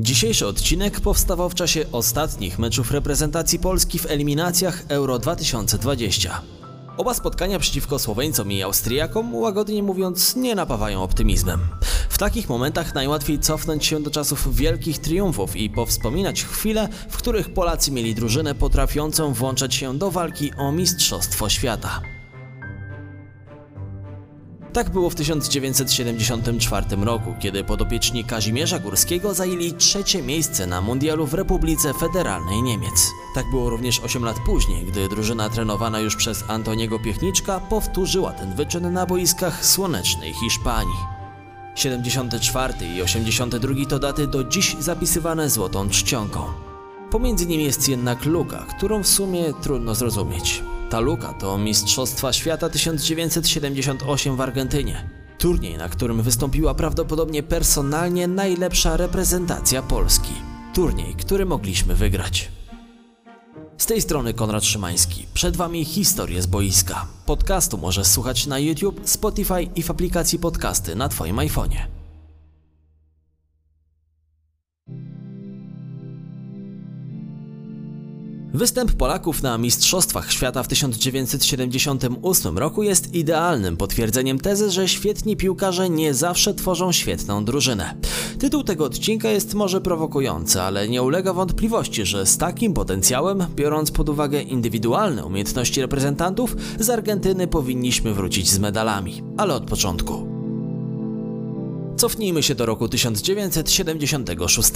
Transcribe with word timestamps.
Dzisiejszy 0.00 0.46
odcinek 0.46 1.00
powstawał 1.00 1.50
w 1.50 1.54
czasie 1.54 1.84
ostatnich 1.92 2.58
meczów 2.58 2.90
reprezentacji 2.90 3.58
Polski 3.58 3.98
w 3.98 4.06
eliminacjach 4.06 4.84
Euro 4.88 5.18
2020. 5.18 6.40
Oba 6.96 7.14
spotkania 7.14 7.58
przeciwko 7.58 7.98
Słoweńcom 7.98 8.52
i 8.52 8.62
Austriakom, 8.62 9.34
łagodnie 9.34 9.82
mówiąc, 9.82 10.36
nie 10.36 10.54
napawają 10.54 11.02
optymizmem. 11.02 11.60
W 12.08 12.18
takich 12.18 12.48
momentach 12.48 12.94
najłatwiej 12.94 13.38
cofnąć 13.38 13.86
się 13.86 14.02
do 14.02 14.10
czasów 14.10 14.56
wielkich 14.56 14.98
triumfów 14.98 15.56
i 15.56 15.70
powspominać 15.70 16.44
chwile, 16.44 16.88
w 17.08 17.16
których 17.16 17.54
Polacy 17.54 17.90
mieli 17.90 18.14
drużynę 18.14 18.54
potrafiącą 18.54 19.32
włączać 19.32 19.74
się 19.74 19.98
do 19.98 20.10
walki 20.10 20.52
o 20.58 20.72
Mistrzostwo 20.72 21.48
Świata. 21.48 22.17
Tak 24.72 24.90
było 24.90 25.10
w 25.10 25.14
1974 25.14 26.96
roku, 26.96 27.34
kiedy 27.40 27.64
podopieczni 27.64 28.24
Kazimierza 28.24 28.78
Górskiego 28.78 29.34
zajęli 29.34 29.72
trzecie 29.72 30.22
miejsce 30.22 30.66
na 30.66 30.80
mundialu 30.80 31.26
w 31.26 31.34
Republice 31.34 31.94
Federalnej 31.94 32.62
Niemiec. 32.62 33.10
Tak 33.34 33.50
było 33.50 33.70
również 33.70 34.00
8 34.00 34.24
lat 34.24 34.36
później, 34.46 34.84
gdy 34.84 35.08
drużyna 35.08 35.48
trenowana 35.48 36.00
już 36.00 36.16
przez 36.16 36.44
Antoniego 36.48 36.98
Piechniczka 36.98 37.60
powtórzyła 37.60 38.32
ten 38.32 38.54
wyczyn 38.54 38.92
na 38.92 39.06
boiskach 39.06 39.64
słonecznej 39.64 40.34
Hiszpanii. 40.34 40.96
74 41.74 42.74
i 42.96 43.02
82 43.02 43.74
to 43.88 43.98
daty 43.98 44.26
do 44.26 44.44
dziś 44.44 44.76
zapisywane 44.78 45.50
złotą 45.50 45.88
czcionką. 45.88 46.44
Pomiędzy 47.10 47.46
nimi 47.46 47.64
jest 47.64 47.88
jednak 47.88 48.24
luka, 48.24 48.66
którą 48.76 49.02
w 49.02 49.08
sumie 49.08 49.44
trudno 49.62 49.94
zrozumieć. 49.94 50.62
Ta 50.90 51.00
luka 51.00 51.32
to 51.32 51.58
Mistrzostwa 51.58 52.32
Świata 52.32 52.68
1978 52.68 54.36
w 54.36 54.40
Argentynie. 54.40 55.08
Turniej, 55.38 55.78
na 55.78 55.88
którym 55.88 56.22
wystąpiła 56.22 56.74
prawdopodobnie 56.74 57.42
personalnie 57.42 58.28
najlepsza 58.28 58.96
reprezentacja 58.96 59.82
Polski. 59.82 60.32
Turniej, 60.74 61.14
który 61.14 61.46
mogliśmy 61.46 61.94
wygrać. 61.94 62.50
Z 63.78 63.86
tej 63.86 64.02
strony 64.02 64.34
Konrad 64.34 64.64
Szymański. 64.64 65.26
Przed 65.34 65.56
Wami 65.56 65.84
historię 65.84 66.42
z 66.42 66.46
boiska. 66.46 67.06
Podcastu 67.26 67.78
możesz 67.78 68.06
słuchać 68.06 68.46
na 68.46 68.58
YouTube, 68.58 69.00
Spotify 69.04 69.62
i 69.62 69.82
w 69.82 69.90
aplikacji 69.90 70.38
podcasty 70.38 70.96
na 70.96 71.08
Twoim 71.08 71.36
iPhone'ie. 71.36 71.97
Występ 78.54 78.92
Polaków 78.92 79.42
na 79.42 79.58
Mistrzostwach 79.58 80.32
Świata 80.32 80.62
w 80.62 80.68
1978 80.68 82.58
roku 82.58 82.82
jest 82.82 83.14
idealnym 83.14 83.76
potwierdzeniem 83.76 84.38
tezy, 84.38 84.70
że 84.70 84.88
świetni 84.88 85.36
piłkarze 85.36 85.90
nie 85.90 86.14
zawsze 86.14 86.54
tworzą 86.54 86.92
świetną 86.92 87.44
drużynę. 87.44 87.94
Tytuł 88.38 88.64
tego 88.64 88.84
odcinka 88.84 89.30
jest 89.30 89.54
może 89.54 89.80
prowokujący, 89.80 90.62
ale 90.62 90.88
nie 90.88 91.02
ulega 91.02 91.32
wątpliwości, 91.32 92.04
że 92.04 92.26
z 92.26 92.38
takim 92.38 92.74
potencjałem, 92.74 93.46
biorąc 93.54 93.90
pod 93.90 94.08
uwagę 94.08 94.42
indywidualne 94.42 95.24
umiejętności 95.24 95.80
reprezentantów, 95.80 96.56
z 96.78 96.90
Argentyny 96.90 97.46
powinniśmy 97.46 98.14
wrócić 98.14 98.50
z 98.50 98.58
medalami. 98.58 99.22
Ale 99.36 99.54
od 99.54 99.64
początku. 99.64 100.37
Cofnijmy 101.98 102.42
się 102.42 102.54
do 102.54 102.66
roku 102.66 102.88
1976. 102.88 104.72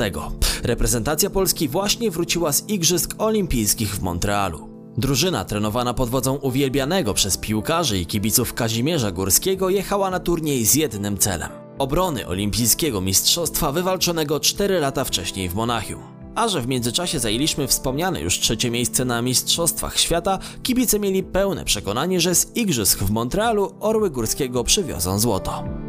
Reprezentacja 0.63 1.31
Polski 1.31 1.69
właśnie 1.69 2.11
wróciła 2.11 2.53
z 2.53 2.69
Igrzysk 2.69 3.15
Olimpijskich 3.19 3.97
w 3.97 4.03
Montrealu. 4.03 4.69
Drużyna 4.99 5.45
trenowana 5.45 5.95
pod 5.95 6.11
wodzą 6.11 6.35
uwielbianego 6.35 7.15
przez 7.15 7.37
piłkarzy 7.37 7.99
i 7.99 8.07
kibiców 8.07 8.55
Kazimierza 8.55 9.11
Górskiego 9.11 9.71
jechała 9.71 10.11
na 10.11 10.21
turniej 10.21 10.65
z 10.65 10.75
jednym 10.75 11.19
celem 11.19 11.49
obrony 11.79 12.27
olimpijskiego 12.27 13.01
mistrzostwa 13.01 13.73
wywalczonego 13.73 14.41
4 14.41 14.81
lata 14.81 15.05
wcześniej 15.05 15.49
w 15.49 15.55
Monachium. 15.55 16.01
A 16.35 16.49
że 16.49 16.61
w 16.61 16.67
międzyczasie 16.67 17.19
zajęliśmy 17.19 17.67
wspomniane 17.67 18.21
już 18.21 18.39
trzecie 18.39 18.71
miejsce 18.71 19.05
na 19.05 19.23
Mistrzostwach 19.23 19.99
Świata, 19.99 20.39
kibice 20.63 20.99
mieli 20.99 21.23
pełne 21.23 21.65
przekonanie, 21.65 22.21
że 22.21 22.35
z 22.35 22.57
Igrzysk 22.57 22.99
w 22.99 23.11
Montrealu 23.11 23.75
Orły 23.81 24.11
Górskiego 24.11 24.65
przywiozą 24.65 25.19
złoto. 25.19 25.82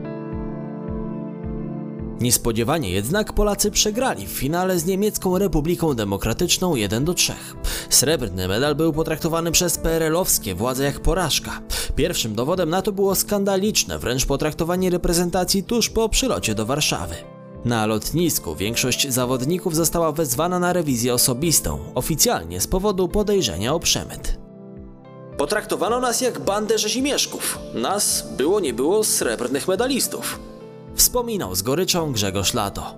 Niespodziewanie 2.22 2.90
jednak 2.90 3.34
Polacy 3.34 3.72
przegrali 3.72 4.28
w 4.28 4.30
finale 4.30 4.80
z 4.80 4.86
Niemiecką 4.86 5.38
Republiką 5.38 5.94
Demokratyczną 5.94 6.76
1 6.76 7.06
do 7.06 7.14
3. 7.14 7.34
Srebrny 7.90 8.48
medal 8.48 8.76
był 8.76 8.94
potraktowany 8.94 9.52
przez 9.52 9.78
PRL-owskie 9.78 10.56
władze 10.56 10.84
jak 10.84 11.00
porażka. 11.00 11.62
Pierwszym 11.96 12.36
dowodem 12.36 12.70
na 12.70 12.82
to 12.82 12.92
było 12.92 13.16
skandaliczne 13.16 14.00
wręcz 14.00 14.26
potraktowanie 14.26 14.90
reprezentacji 14.90 15.64
tuż 15.64 15.90
po 15.90 16.10
przylocie 16.10 16.56
do 16.56 16.66
Warszawy. 16.66 17.16
Na 17.66 17.86
lotnisku 17.86 18.56
większość 18.56 19.10
zawodników 19.10 19.76
została 19.76 20.12
wezwana 20.12 20.60
na 20.60 20.74
rewizję 20.74 21.14
osobistą, 21.14 21.80
oficjalnie 21.96 22.62
z 22.62 22.68
powodu 22.68 23.08
podejrzenia 23.08 23.74
o 23.74 23.80
przemyt. 23.80 24.38
Potraktowano 25.38 26.00
nas 26.00 26.22
jak 26.22 26.40
bandę 26.40 26.78
rzezimieszków. 26.78 27.60
Nas 27.74 28.28
było 28.38 28.60
nie 28.60 28.74
było 28.74 29.04
srebrnych 29.04 29.68
medalistów. 29.68 30.40
Wspominał 30.96 31.56
z 31.56 31.62
goryczą 31.62 32.12
Grzegorz 32.12 32.54
Lato. 32.54 32.96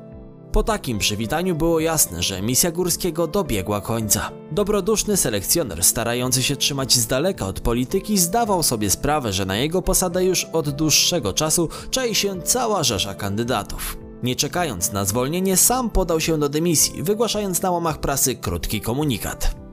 Po 0.52 0.64
takim 0.64 1.00
przywitaniu 1.00 1.56
było 1.56 1.80
jasne, 1.80 2.24
że 2.24 2.42
misja 2.42 2.72
Górskiego 2.72 3.28
dobiegła 3.28 3.82
końca. 3.82 4.32
Dobroduszny 4.52 5.18
selekcjoner, 5.18 5.84
starający 5.84 6.44
się 6.44 6.56
trzymać 6.56 6.94
z 6.94 7.08
daleka 7.08 7.48
od 7.48 7.60
polityki, 7.60 8.18
zdawał 8.18 8.64
sobie 8.64 8.90
sprawę, 8.90 9.34
że 9.34 9.46
na 9.46 9.58
jego 9.58 9.82
posadę 9.82 10.26
już 10.26 10.44
od 10.44 10.70
dłuższego 10.70 11.34
czasu 11.34 11.70
czai 11.92 12.16
się 12.16 12.42
cała 12.42 12.84
rzesza 12.84 13.16
kandydatów. 13.16 13.98
Nie 14.24 14.36
czekając 14.36 14.92
na 14.92 15.06
zwolnienie, 15.06 15.58
sam 15.58 15.90
podał 15.90 16.20
się 16.20 16.38
do 16.38 16.50
dymisji, 16.50 17.04
wygłaszając 17.04 17.62
na 17.62 17.72
łamach 17.72 18.00
prasy 18.00 18.36
krótki 18.36 18.82
komunikat. 18.82 19.65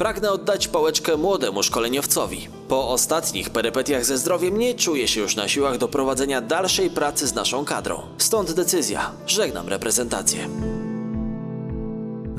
Pragnę 0.00 0.30
oddać 0.30 0.68
pałeczkę 0.68 1.16
młodemu 1.16 1.62
szkoleniowcowi. 1.62 2.48
Po 2.68 2.88
ostatnich 2.88 3.50
perypetiach 3.50 4.04
ze 4.04 4.18
zdrowiem 4.18 4.58
nie 4.58 4.74
czuję 4.74 5.08
się 5.08 5.20
już 5.20 5.36
na 5.36 5.48
siłach 5.48 5.78
do 5.78 5.88
prowadzenia 5.88 6.40
dalszej 6.40 6.90
pracy 6.90 7.26
z 7.26 7.34
naszą 7.34 7.64
kadrą. 7.64 8.02
Stąd 8.18 8.52
decyzja. 8.52 9.10
Żegnam 9.26 9.68
reprezentację. 9.68 10.48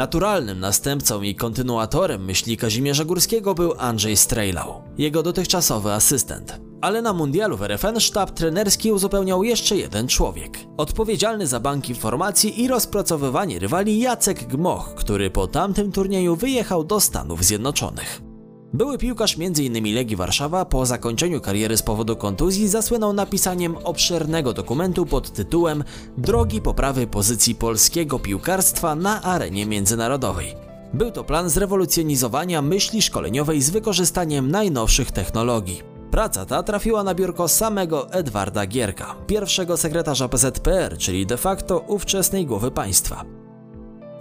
Naturalnym 0.01 0.59
następcą 0.59 1.21
i 1.21 1.35
kontynuatorem 1.35 2.25
myśli 2.25 2.57
Kazimierza 2.57 3.05
Górskiego 3.05 3.55
był 3.55 3.73
Andrzej 3.77 4.17
Strejlał, 4.17 4.81
jego 4.97 5.23
dotychczasowy 5.23 5.91
asystent. 5.91 6.61
Ale 6.81 7.01
na 7.01 7.13
mundialu 7.13 7.57
w 7.57 7.63
RFN 7.63 7.99
sztab 7.99 8.31
trenerski 8.31 8.91
uzupełniał 8.91 9.43
jeszcze 9.43 9.77
jeden 9.77 10.07
człowiek. 10.07 10.59
Odpowiedzialny 10.77 11.47
za 11.47 11.59
banki 11.59 11.91
informacji 11.91 12.61
i 12.61 12.67
rozpracowywanie 12.67 13.59
rywali 13.59 13.99
Jacek 13.99 14.47
Gmoch, 14.47 14.95
który 14.95 15.29
po 15.29 15.47
tamtym 15.47 15.91
turnieju 15.91 16.35
wyjechał 16.35 16.83
do 16.83 16.99
Stanów 16.99 17.43
Zjednoczonych. 17.43 18.30
Były 18.73 18.97
piłkarz 18.97 19.37
m.in. 19.39 19.95
Legii 19.95 20.15
Warszawa 20.15 20.65
po 20.65 20.85
zakończeniu 20.85 21.41
kariery 21.41 21.77
z 21.77 21.81
powodu 21.81 22.15
kontuzji 22.15 22.67
zasłynął 22.67 23.13
napisaniem 23.13 23.77
obszernego 23.77 24.53
dokumentu 24.53 25.05
pod 25.05 25.31
tytułem 25.31 25.83
Drogi 26.17 26.61
poprawy 26.61 27.07
pozycji 27.07 27.55
polskiego 27.55 28.19
piłkarstwa 28.19 28.95
na 28.95 29.21
arenie 29.21 29.65
międzynarodowej. 29.65 30.55
Był 30.93 31.11
to 31.11 31.23
plan 31.23 31.49
zrewolucjonizowania 31.49 32.61
myśli 32.61 33.01
szkoleniowej 33.01 33.61
z 33.61 33.69
wykorzystaniem 33.69 34.51
najnowszych 34.51 35.11
technologii. 35.11 35.81
Praca 36.11 36.45
ta 36.45 36.63
trafiła 36.63 37.03
na 37.03 37.15
biurko 37.15 37.47
samego 37.47 38.11
Edwarda 38.11 38.67
Gierka, 38.67 39.15
pierwszego 39.27 39.77
sekretarza 39.77 40.27
PZPR, 40.29 40.97
czyli 40.97 41.25
de 41.25 41.37
facto 41.37 41.79
ówczesnej 41.79 42.45
głowy 42.45 42.71
państwa. 42.71 43.40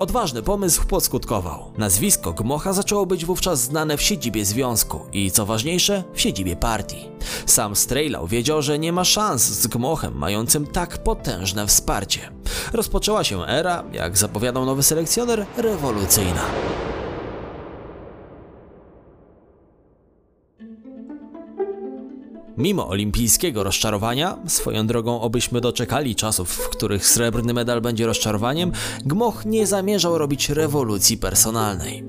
Odważny 0.00 0.42
pomysł 0.42 0.86
poskutkował. 0.86 1.72
Nazwisko 1.78 2.32
Gmocha 2.32 2.72
zaczęło 2.72 3.06
być 3.06 3.24
wówczas 3.24 3.60
znane 3.60 3.96
w 3.96 4.02
siedzibie 4.02 4.44
związku 4.44 5.00
i 5.12 5.30
co 5.30 5.46
ważniejsze, 5.46 6.04
w 6.14 6.20
siedzibie 6.20 6.56
partii. 6.56 7.08
Sam 7.46 7.76
Strejlał 7.76 8.26
wiedział, 8.26 8.62
że 8.62 8.78
nie 8.78 8.92
ma 8.92 9.04
szans 9.04 9.42
z 9.42 9.66
Gmochem 9.66 10.18
mającym 10.18 10.66
tak 10.66 10.98
potężne 10.98 11.66
wsparcie. 11.66 12.30
Rozpoczęła 12.72 13.24
się 13.24 13.46
era, 13.46 13.84
jak 13.92 14.18
zapowiadał 14.18 14.66
nowy 14.66 14.82
selekcjoner, 14.82 15.46
rewolucyjna. 15.56 16.42
Mimo 22.60 22.88
olimpijskiego 22.88 23.64
rozczarowania, 23.64 24.36
swoją 24.46 24.86
drogą 24.86 25.20
obyśmy 25.20 25.60
doczekali 25.60 26.14
czasów, 26.14 26.50
w 26.50 26.68
których 26.68 27.06
srebrny 27.06 27.54
medal 27.54 27.80
będzie 27.80 28.06
rozczarowaniem, 28.06 28.72
Gmoch 29.04 29.46
nie 29.46 29.66
zamierzał 29.66 30.18
robić 30.18 30.48
rewolucji 30.48 31.18
personalnej. 31.18 32.04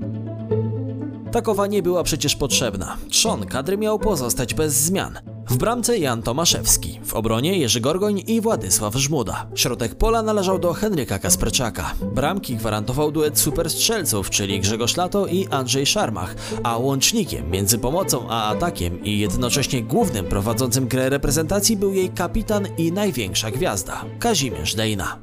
Takowa 1.32 1.66
nie 1.66 1.82
była 1.82 2.02
przecież 2.02 2.36
potrzebna. 2.36 2.96
Trzon 3.08 3.46
kadry 3.46 3.78
miał 3.78 3.98
pozostać 3.98 4.54
bez 4.54 4.74
zmian. 4.74 5.31
W 5.48 5.56
bramce 5.56 5.98
Jan 5.98 6.22
Tomaszewski, 6.22 7.00
w 7.04 7.14
obronie 7.14 7.58
Jerzy 7.58 7.80
Gorgoń 7.80 8.22
i 8.26 8.40
Władysław 8.40 8.94
Żmuda. 8.94 9.46
Środek 9.54 9.94
pola 9.94 10.22
należał 10.22 10.58
do 10.58 10.72
Henryka 10.72 11.18
Kaspreczaka. 11.18 11.94
Bramki 12.14 12.56
gwarantował 12.56 13.12
duet 13.12 13.38
superstrzelców, 13.38 14.30
czyli 14.30 14.60
Grzegorz 14.60 14.96
Lato 14.96 15.26
i 15.26 15.48
Andrzej 15.50 15.86
Szarmach, 15.86 16.34
a 16.62 16.76
łącznikiem 16.76 17.50
między 17.50 17.78
pomocą 17.78 18.26
a 18.30 18.48
atakiem 18.48 19.04
i 19.04 19.18
jednocześnie 19.18 19.82
głównym 19.82 20.26
prowadzącym 20.26 20.88
grę 20.88 21.08
reprezentacji 21.08 21.76
był 21.76 21.92
jej 21.94 22.10
kapitan 22.10 22.66
i 22.78 22.92
największa 22.92 23.50
gwiazda, 23.50 24.04
Kazimierz 24.18 24.74
Dejna. 24.74 25.18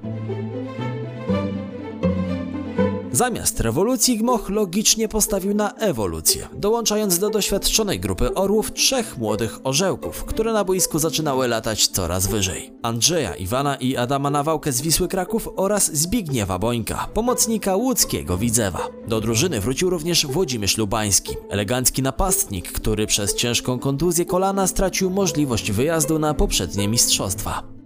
Zamiast 3.20 3.60
rewolucji 3.60 4.18
Gmoch 4.18 4.50
logicznie 4.50 5.08
postawił 5.08 5.54
na 5.54 5.74
ewolucję, 5.74 6.48
dołączając 6.54 7.20
do 7.20 7.30
doświadczonej 7.30 8.00
grupy 8.00 8.34
orłów 8.34 8.74
trzech 8.74 9.18
młodych 9.18 9.60
orzełków, 9.64 10.26
które 10.26 10.54
na 10.54 10.64
boisku 10.64 11.00
zaczynały 11.00 11.48
latać 11.48 11.88
coraz 11.88 12.28
wyżej. 12.28 12.74
Andrzeja, 12.84 13.36
Iwana 13.36 13.76
i 13.76 13.98
Adama 13.98 14.30
Nawałkę 14.30 14.72
z 14.72 14.82
Wisły 14.82 15.08
Kraków 15.08 15.50
oraz 15.56 15.96
Zbigniewa 15.96 16.60
Bońka, 16.60 17.08
pomocnika 17.14 17.76
łódzkiego 17.76 18.38
Widzewa. 18.38 18.88
Do 19.08 19.22
drużyny 19.22 19.62
wrócił 19.62 19.90
również 19.90 20.26
Włodzimierz 20.26 20.78
Lubański, 20.78 21.36
elegancki 21.50 22.02
napastnik, 22.02 22.72
który 22.72 23.08
przez 23.08 23.36
ciężką 23.36 23.80
kontuzję 23.80 24.26
kolana 24.26 24.68
stracił 24.68 25.10
możliwość 25.10 25.72
wyjazdu 25.72 26.20
na 26.20 26.34
poprzednie 26.34 26.88
mistrzostwa. 26.88 27.79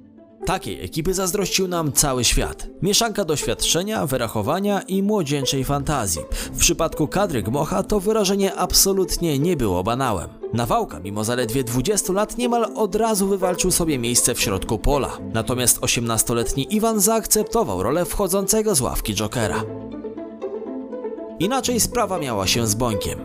Takiej 0.45 0.83
ekipy 0.83 1.13
zazdrościł 1.13 1.67
nam 1.67 1.91
cały 1.91 2.23
świat. 2.23 2.67
Mieszanka 2.81 3.25
doświadczenia, 3.25 4.05
wyrachowania 4.05 4.81
i 4.81 5.03
młodzieńczej 5.03 5.63
fantazji. 5.63 6.21
W 6.53 6.57
przypadku 6.57 7.07
kadry 7.07 7.43
Gmocha 7.43 7.83
to 7.83 7.99
wyrażenie 7.99 8.55
absolutnie 8.55 9.39
nie 9.39 9.57
było 9.57 9.83
banałem. 9.83 10.29
Nawałka, 10.53 10.99
mimo 10.99 11.23
zaledwie 11.23 11.63
20 11.63 12.13
lat, 12.13 12.37
niemal 12.37 12.65
od 12.75 12.95
razu 12.95 13.27
wywalczył 13.27 13.71
sobie 13.71 13.99
miejsce 13.99 14.35
w 14.35 14.41
środku 14.41 14.79
pola. 14.79 15.17
Natomiast 15.33 15.79
18-letni 15.79 16.75
Iwan 16.75 16.99
zaakceptował 16.99 17.83
rolę 17.83 18.05
wchodzącego 18.05 18.75
z 18.75 18.81
ławki 18.81 19.15
Jokera. 19.15 19.63
Inaczej 21.39 21.79
sprawa 21.79 22.19
miała 22.19 22.47
się 22.47 22.67
z 22.67 22.75
Bońkiem. 22.75 23.19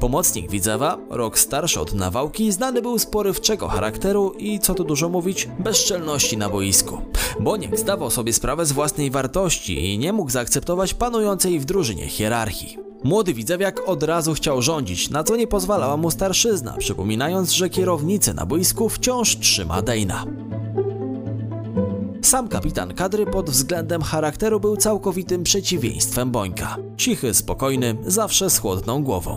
Pomocnik 0.00 0.50
Widzewa, 0.50 0.98
rok 1.10 1.38
starszy 1.38 1.80
od 1.80 1.94
Nawałki, 1.94 2.52
znany 2.52 2.82
był 2.82 2.98
z 2.98 3.06
porywczego 3.06 3.68
charakteru 3.68 4.32
i, 4.38 4.58
co 4.58 4.74
tu 4.74 4.84
dużo 4.84 5.08
mówić, 5.08 5.48
bezczelności 5.58 6.36
na 6.36 6.48
boisku. 6.48 6.98
Boniek 7.40 7.78
zdawał 7.78 8.10
sobie 8.10 8.32
sprawę 8.32 8.66
z 8.66 8.72
własnej 8.72 9.10
wartości 9.10 9.94
i 9.94 9.98
nie 9.98 10.12
mógł 10.12 10.30
zaakceptować 10.30 10.94
panującej 10.94 11.60
w 11.60 11.64
drużynie 11.64 12.08
hierarchii. 12.08 12.78
Młody 13.04 13.34
widzewiak 13.34 13.88
od 13.88 14.02
razu 14.02 14.34
chciał 14.34 14.62
rządzić, 14.62 15.10
na 15.10 15.24
co 15.24 15.36
nie 15.36 15.46
pozwalała 15.46 15.96
mu 15.96 16.10
starszyzna, 16.10 16.76
przypominając, 16.78 17.50
że 17.50 17.70
kierownicę 17.70 18.34
na 18.34 18.46
boisku 18.46 18.88
wciąż 18.88 19.36
trzyma 19.36 19.82
Dejna. 19.82 20.24
Sam 22.24 22.48
kapitan 22.48 22.94
kadry 22.94 23.26
pod 23.26 23.50
względem 23.50 24.02
charakteru 24.02 24.60
był 24.60 24.76
całkowitym 24.76 25.42
przeciwieństwem 25.42 26.30
Bońka. 26.30 26.76
Cichy, 26.96 27.34
spokojny, 27.34 27.96
zawsze 28.06 28.50
z 28.50 28.58
chłodną 28.58 29.02
głową. 29.02 29.36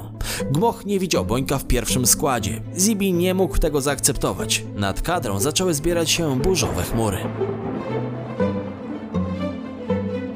Gmoch 0.52 0.86
nie 0.86 1.00
widział 1.00 1.26
Bońka 1.26 1.58
w 1.58 1.66
pierwszym 1.66 2.06
składzie. 2.06 2.62
Zibi 2.78 3.14
nie 3.14 3.34
mógł 3.34 3.58
tego 3.58 3.82
zaakceptować. 3.82 4.64
Nad 4.76 5.02
kadrą 5.02 5.40
zaczęły 5.40 5.74
zbierać 5.74 6.10
się 6.10 6.40
burzowe 6.40 6.84
chmury. 6.84 7.18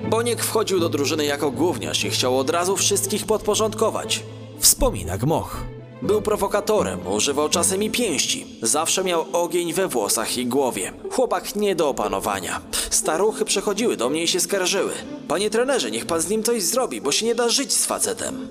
Boniek 0.10 0.44
wchodził 0.44 0.80
do 0.80 0.90
drużyny 0.90 1.26
jako 1.26 1.52
gówniarz 1.52 2.06
i 2.06 2.10
chciał 2.10 2.40
od 2.40 2.50
razu 2.50 2.76
wszystkich 2.76 3.26
podporządkować. 3.26 4.24
Wspomina 4.60 5.18
Gmoch. 5.18 5.64
Był 6.02 6.22
prowokatorem, 6.22 7.08
używał 7.08 7.50
czasem 7.50 7.84
i 7.84 7.90
pięści. 7.90 8.46
Zawsze 8.62 9.04
miał 9.04 9.26
ogień 9.34 9.74
we 9.74 9.88
włosach 9.88 10.38
i 10.38 10.46
głowie. 10.46 10.94
Chłopak 11.12 11.56
nie 11.56 11.76
do 11.76 11.90
opanowania. 11.90 12.62
Staruchy 12.90 13.46
przychodziły 13.46 13.98
do 13.98 14.10
mnie 14.10 14.24
i 14.24 14.28
się 14.28 14.40
skarżyły. 14.40 14.92
Panie 15.28 15.50
trenerze, 15.50 15.92
niech 15.92 16.06
pan 16.06 16.22
z 16.22 16.30
nim 16.30 16.44
coś 16.44 16.64
zrobi, 16.64 17.02
bo 17.02 17.12
się 17.12 17.26
nie 17.26 17.36
da 17.36 17.50
żyć 17.50 17.74
z 17.74 17.86
facetem. 17.86 18.48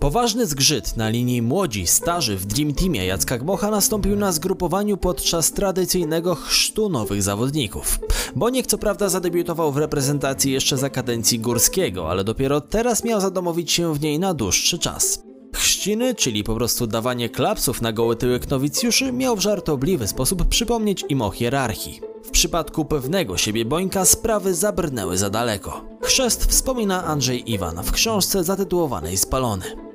Poważny 0.00 0.46
zgrzyt 0.46 0.96
na 0.96 1.08
linii 1.08 1.42
młodzi 1.42 1.86
starzy 1.86 2.36
w 2.36 2.46
Dream 2.46 2.74
Teamie 2.74 3.06
Jacka 3.06 3.38
Gmocha 3.38 3.70
nastąpił 3.70 4.16
na 4.16 4.32
zgrupowaniu 4.32 4.96
podczas 4.96 5.52
tradycyjnego 5.52 6.34
chrztu 6.34 6.88
nowych 6.88 7.22
zawodników. 7.22 7.98
Boniek 8.36 8.66
co 8.66 8.78
prawda 8.78 9.08
zadebiutował 9.08 9.72
w 9.72 9.76
reprezentacji 9.76 10.52
jeszcze 10.52 10.76
za 10.76 10.90
kadencji 10.90 11.38
Górskiego, 11.38 12.10
ale 12.10 12.24
dopiero 12.24 12.60
teraz 12.60 13.04
miał 13.04 13.20
zadomowić 13.20 13.72
się 13.72 13.94
w 13.94 14.00
niej 14.00 14.18
na 14.18 14.34
dłuższy 14.34 14.78
czas. 14.78 15.29
Czyli 16.16 16.44
po 16.44 16.54
prostu 16.54 16.86
dawanie 16.86 17.28
klapsów 17.28 17.82
na 17.82 17.92
goły 17.92 18.16
tyłek 18.16 18.50
nowicjuszy, 18.50 19.12
miał 19.12 19.36
w 19.36 19.40
żartobliwy 19.40 20.08
sposób 20.08 20.48
przypomnieć 20.48 21.04
im 21.08 21.22
o 21.22 21.30
hierarchii. 21.30 22.00
W 22.24 22.30
przypadku 22.30 22.84
pewnego 22.84 23.36
siebie 23.36 23.64
Bońka 23.64 24.04
sprawy 24.04 24.54
zabrnęły 24.54 25.18
za 25.18 25.30
daleko. 25.30 25.84
Chrzest 26.02 26.44
wspomina 26.44 27.04
Andrzej 27.04 27.52
Iwan 27.52 27.82
w 27.84 27.92
książce 27.92 28.44
zatytułowanej 28.44 29.16
Spalony. 29.16 29.89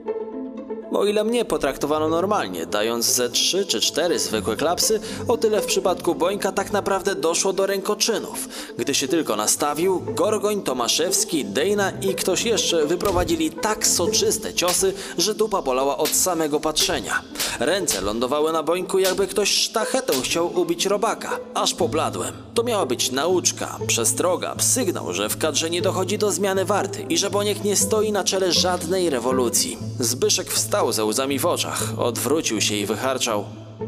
O 0.95 1.05
ile 1.05 1.23
mnie 1.23 1.45
potraktowano 1.45 2.09
normalnie, 2.09 2.65
dając 2.65 3.05
ze 3.05 3.29
trzy 3.29 3.65
czy 3.65 3.81
cztery 3.81 4.19
zwykłe 4.19 4.55
klapsy, 4.55 4.99
o 5.27 5.37
tyle 5.37 5.61
w 5.61 5.65
przypadku 5.65 6.15
Bońka 6.15 6.51
tak 6.51 6.71
naprawdę 6.71 7.15
doszło 7.15 7.53
do 7.53 7.65
rękoczynów. 7.65 8.49
Gdy 8.77 8.93
się 8.95 9.07
tylko 9.07 9.35
nastawił, 9.35 10.01
Gorgoń, 10.07 10.61
Tomaszewski, 10.61 11.45
Dejna 11.45 11.91
i 11.91 12.15
ktoś 12.15 12.45
jeszcze 12.45 12.85
wyprowadzili 12.85 13.51
tak 13.51 13.87
soczyste 13.87 14.53
ciosy, 14.53 14.93
że 15.17 15.35
dupa 15.35 15.61
bolała 15.61 15.97
od 15.97 16.09
samego 16.09 16.59
patrzenia. 16.59 17.21
Ręce 17.59 18.01
lądowały 18.01 18.51
na 18.51 18.63
Bońku 18.63 18.99
jakby 18.99 19.27
ktoś 19.27 19.51
sztachetą 19.51 20.13
chciał 20.21 20.59
ubić 20.59 20.85
robaka. 20.85 21.39
Aż 21.53 21.73
pobladłem. 21.73 22.33
To 22.53 22.63
miała 22.63 22.85
być 22.85 23.11
nauczka, 23.11 23.79
przestroga, 23.87 24.55
sygnał, 24.59 25.13
że 25.13 25.29
w 25.29 25.37
kadrze 25.37 25.69
nie 25.69 25.81
dochodzi 25.81 26.17
do 26.17 26.31
zmiany 26.31 26.65
warty 26.65 27.05
i 27.09 27.17
że 27.17 27.29
Boniek 27.29 27.63
nie 27.63 27.75
stoi 27.75 28.11
na 28.11 28.23
czele 28.23 28.51
żadnej 28.51 29.09
rewolucji. 29.09 29.77
Zbyszek 29.99 30.51
wstał 30.51 30.84
ze 30.91 31.05
łzami 31.05 31.39
w 31.39 31.45
oczach, 31.45 31.93
odwrócił 31.97 32.61
się 32.61 32.75
i 32.75 32.85
wycharczał. 32.85 33.45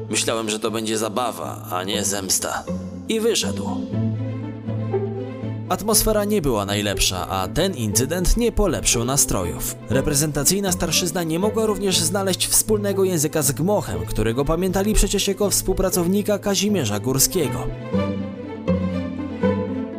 Myślałem, 0.09 0.49
że 0.49 0.59
to 0.59 0.71
będzie 0.71 0.97
zabawa, 0.97 1.67
a 1.71 1.83
nie 1.83 2.05
zemsta. 2.05 2.63
I 3.09 3.19
wyszedł. 3.19 3.69
Atmosfera 5.69 6.25
nie 6.25 6.41
była 6.41 6.65
najlepsza, 6.65 7.27
a 7.29 7.47
ten 7.47 7.73
incydent 7.75 8.38
nie 8.38 8.51
polepszył 8.51 9.05
nastrojów. 9.05 9.75
Reprezentacyjna 9.89 10.71
starszyzna 10.71 11.23
nie 11.23 11.39
mogła 11.39 11.65
również 11.65 11.99
znaleźć 11.99 12.47
wspólnego 12.47 13.03
języka 13.03 13.41
z 13.41 13.51
Gmochem, 13.51 14.05
którego 14.05 14.45
pamiętali 14.45 14.93
przecież 14.93 15.27
jako 15.27 15.50
współpracownika 15.50 16.39
Kazimierza 16.39 17.00
Górskiego. 17.00 17.67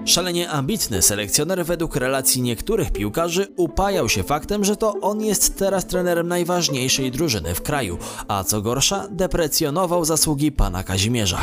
Szalenie 0.08 0.50
ambitny 0.50 1.02
selekcjoner 1.02 1.64
według 1.64 1.96
relacji 1.96 2.42
niektórych 2.42 2.92
piłkarzy 2.92 3.46
upajał 3.56 4.08
się 4.08 4.22
faktem, 4.22 4.64
że 4.64 4.76
to 4.76 4.94
on 5.00 5.20
jest 5.20 5.58
teraz 5.58 5.86
trenerem 5.86 6.28
najważniejszej 6.28 7.10
drużyny 7.10 7.54
w 7.54 7.62
kraju, 7.62 7.98
a 8.28 8.44
co 8.44 8.62
gorsza 8.62 9.08
deprecjonował 9.10 10.04
zasługi 10.04 10.52
pana 10.52 10.82
Kazimierza. 10.82 11.40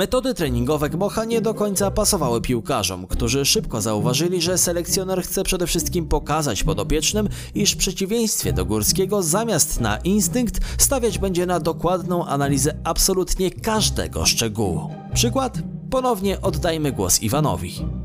Metody 0.00 0.34
treningowe 0.34 0.90
Gmocha 0.90 1.24
nie 1.24 1.40
do 1.40 1.54
końca 1.54 1.90
pasowały 1.90 2.40
piłkarzom, 2.40 3.06
którzy 3.06 3.44
szybko 3.44 3.80
zauważyli, 3.80 4.42
że 4.42 4.58
selekcjoner 4.58 5.22
chce 5.22 5.42
przede 5.42 5.66
wszystkim 5.66 6.08
pokazać 6.08 6.64
podopiecznym, 6.64 7.28
iż 7.54 7.72
w 7.72 7.76
przeciwieństwie 7.76 8.52
do 8.52 8.64
Górskiego 8.64 9.22
zamiast 9.22 9.80
na 9.80 9.96
instynkt 9.96 10.60
stawiać 10.78 11.18
będzie 11.18 11.46
na 11.46 11.60
dokładną 11.60 12.26
analizę 12.26 12.76
absolutnie 12.84 13.50
każdego 13.50 14.26
szczegółu. 14.26 14.94
Przykład? 15.14 15.58
Ponownie 15.90 16.40
oddajmy 16.40 16.92
głos 16.92 17.22
Iwanowi. 17.22 17.99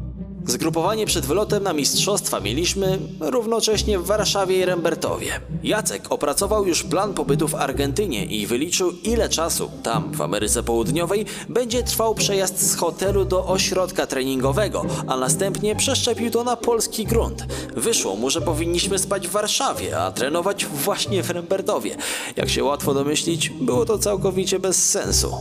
Zgrupowanie 0.48 1.06
przed 1.06 1.26
wylotem 1.26 1.64
na 1.64 1.74
mistrzostwa 1.74 2.40
mieliśmy 2.40 3.00
równocześnie 3.20 4.00
w 4.00 4.06
Warszawie 4.06 4.58
i 4.58 4.66
Rembertowie. 4.66 5.40
Jacek 5.64 6.12
opracował 6.12 6.68
już 6.68 6.84
plan 6.84 7.14
pobytu 7.14 7.48
w 7.48 7.56
Argentynie 7.56 8.26
i 8.26 8.48
wyliczył 8.48 8.92
ile 9.04 9.30
czasu 9.30 9.72
tam, 9.84 10.12
w 10.12 10.22
Ameryce 10.22 10.64
Południowej, 10.64 11.26
będzie 11.50 11.84
trwał 11.84 12.16
przejazd 12.16 12.72
z 12.72 12.76
hotelu 12.76 13.26
do 13.26 13.46
ośrodka 13.48 14.08
treningowego, 14.08 14.86
a 15.08 15.18
następnie 15.18 15.76
przeszczepił 15.76 16.32
to 16.32 16.44
na 16.44 16.56
polski 16.56 17.06
grunt. 17.06 17.46
Wyszło 17.76 18.16
mu, 18.16 18.30
że 18.30 18.42
powinniśmy 18.42 19.00
spać 19.00 19.28
w 19.28 19.32
Warszawie, 19.32 20.00
a 20.00 20.12
trenować 20.12 20.66
właśnie 20.66 21.24
w 21.24 21.30
Rembertowie. 21.30 21.96
Jak 22.36 22.50
się 22.50 22.64
łatwo 22.64 22.94
domyślić, 22.94 23.50
było 23.50 23.86
to 23.86 23.98
całkowicie 23.98 24.60
bez 24.60 24.90
sensu. 24.90 25.36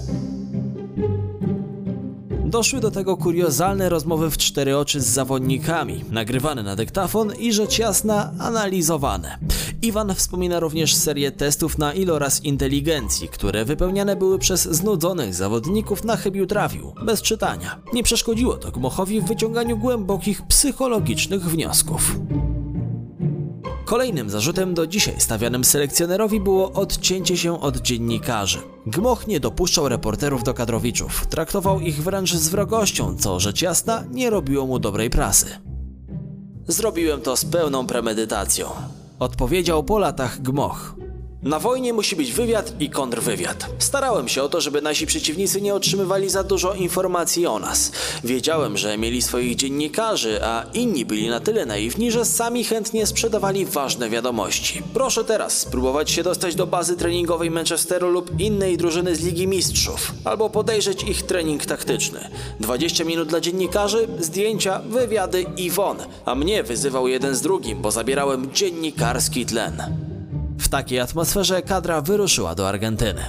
Doszły 2.55 2.81
do 2.81 2.91
tego 2.91 3.17
kuriozalne 3.17 3.89
rozmowy 3.89 4.31
w 4.31 4.39
cztery 4.39 4.79
oczy 4.79 5.01
z 5.01 5.07
zawodnikami, 5.07 6.05
nagrywane 6.11 6.63
na 6.63 6.77
dyktafon 6.77 7.33
i 7.39 7.53
rzecz 7.53 7.79
jasna 7.79 8.33
analizowane. 8.39 9.39
Iwan 9.83 10.15
wspomina 10.15 10.61
również 10.61 10.95
serię 10.95 11.33
testów 11.33 11.79
na 11.79 11.93
iloraz 11.95 12.45
inteligencji, 12.45 13.29
które 13.29 13.65
wypełniane 13.65 14.17
były 14.17 14.39
przez 14.39 14.63
znudzonych 14.63 15.35
zawodników 15.35 16.05
na 16.05 16.17
chybił 16.17 16.47
trafił, 16.47 16.93
bez 17.05 17.23
czytania. 17.23 17.81
Nie 17.93 18.03
przeszkodziło 18.03 18.57
to 18.57 18.71
Gmochowi 18.71 19.21
w 19.21 19.25
wyciąganiu 19.25 19.79
głębokich 19.79 20.43
psychologicznych 20.43 21.43
wniosków. 21.43 22.19
Kolejnym 23.85 24.31
zarzutem 24.31 24.75
do 24.75 24.87
dzisiaj 24.87 25.15
stawianym 25.19 25.65
selekcjonerowi 25.65 26.41
było 26.41 26.73
odcięcie 26.73 27.37
się 27.37 27.61
od 27.61 27.77
dziennikarzy. 27.77 28.59
Gmoch 28.87 29.27
nie 29.27 29.41
dopuszczał 29.41 29.89
reporterów 29.89 30.45
do 30.45 30.55
kadrowiczów, 30.55 31.27
traktował 31.27 31.81
ich 31.81 32.03
wręcz 32.03 32.35
z 32.35 32.49
wrogością, 32.49 33.17
co 33.19 33.41
rzecz 33.41 33.63
jasna 33.63 34.05
nie 34.11 34.31
robiło 34.31 34.67
mu 34.67 34.79
dobrej 34.79 35.11
prasy. 35.11 35.47
Zrobiłem 36.69 37.21
to 37.21 37.37
z 37.37 37.45
pełną 37.45 37.87
premedytacją, 37.87 38.69
odpowiedział 39.19 39.85
po 39.85 39.99
latach 39.99 40.43
Gmoch. 40.43 41.04
Na 41.45 41.59
wojnie 41.59 41.93
musi 41.93 42.17
być 42.17 42.33
wywiad 42.33 42.73
i 42.81 42.91
kontrwywiad. 42.91 43.67
Starałem 43.79 44.29
się 44.29 44.43
o 44.43 44.49
to, 44.49 44.61
żeby 44.61 44.83
nasi 44.83 45.07
przeciwnicy 45.07 45.61
nie 45.61 45.75
otrzymywali 45.75 46.31
za 46.31 46.45
dużo 46.45 46.75
informacji 46.75 47.47
o 47.47 47.59
nas. 47.59 47.93
Wiedziałem, 48.25 48.79
że 48.79 48.99
mieli 48.99 49.23
swoich 49.23 49.57
dziennikarzy, 49.57 50.45
a 50.45 50.65
inni 50.75 51.05
byli 51.05 51.29
na 51.29 51.41
tyle 51.41 51.67
naiwni, 51.67 52.11
że 52.11 52.25
sami 52.25 52.65
chętnie 52.65 53.07
sprzedawali 53.07 53.67
ważne 53.67 54.11
wiadomości. 54.11 54.83
Proszę 54.95 55.25
teraz 55.25 55.59
spróbować 55.59 56.11
się 56.11 56.23
dostać 56.23 56.55
do 56.55 56.67
bazy 56.67 56.97
treningowej 56.97 57.51
Manchesteru 57.51 58.11
lub 58.11 58.41
innej 58.41 58.77
drużyny 58.77 59.17
z 59.17 59.25
Ligi 59.25 59.47
Mistrzów, 59.47 60.13
albo 60.25 60.51
podejrzeć 60.51 61.03
ich 61.03 61.23
trening 61.23 61.67
taktyczny. 61.67 62.29
20 62.61 63.05
minut 63.05 63.29
dla 63.29 63.41
dziennikarzy, 63.41 64.09
zdjęcia, 64.19 64.79
wywiady 64.79 65.47
i 65.57 65.71
won, 65.71 65.97
a 66.25 66.35
mnie 66.35 66.63
wyzywał 66.63 67.09
jeden 67.09 67.35
z 67.35 67.41
drugim, 67.41 67.83
bo 67.83 67.91
zabierałem 67.91 68.53
dziennikarski 68.53 69.47
tlen. 69.47 70.05
W 70.59 70.69
takiej 70.69 71.01
atmosferze 71.01 71.63
kadra 71.63 72.01
wyruszyła 72.01 72.55
do 72.55 72.69
Argentyny. 72.69 73.25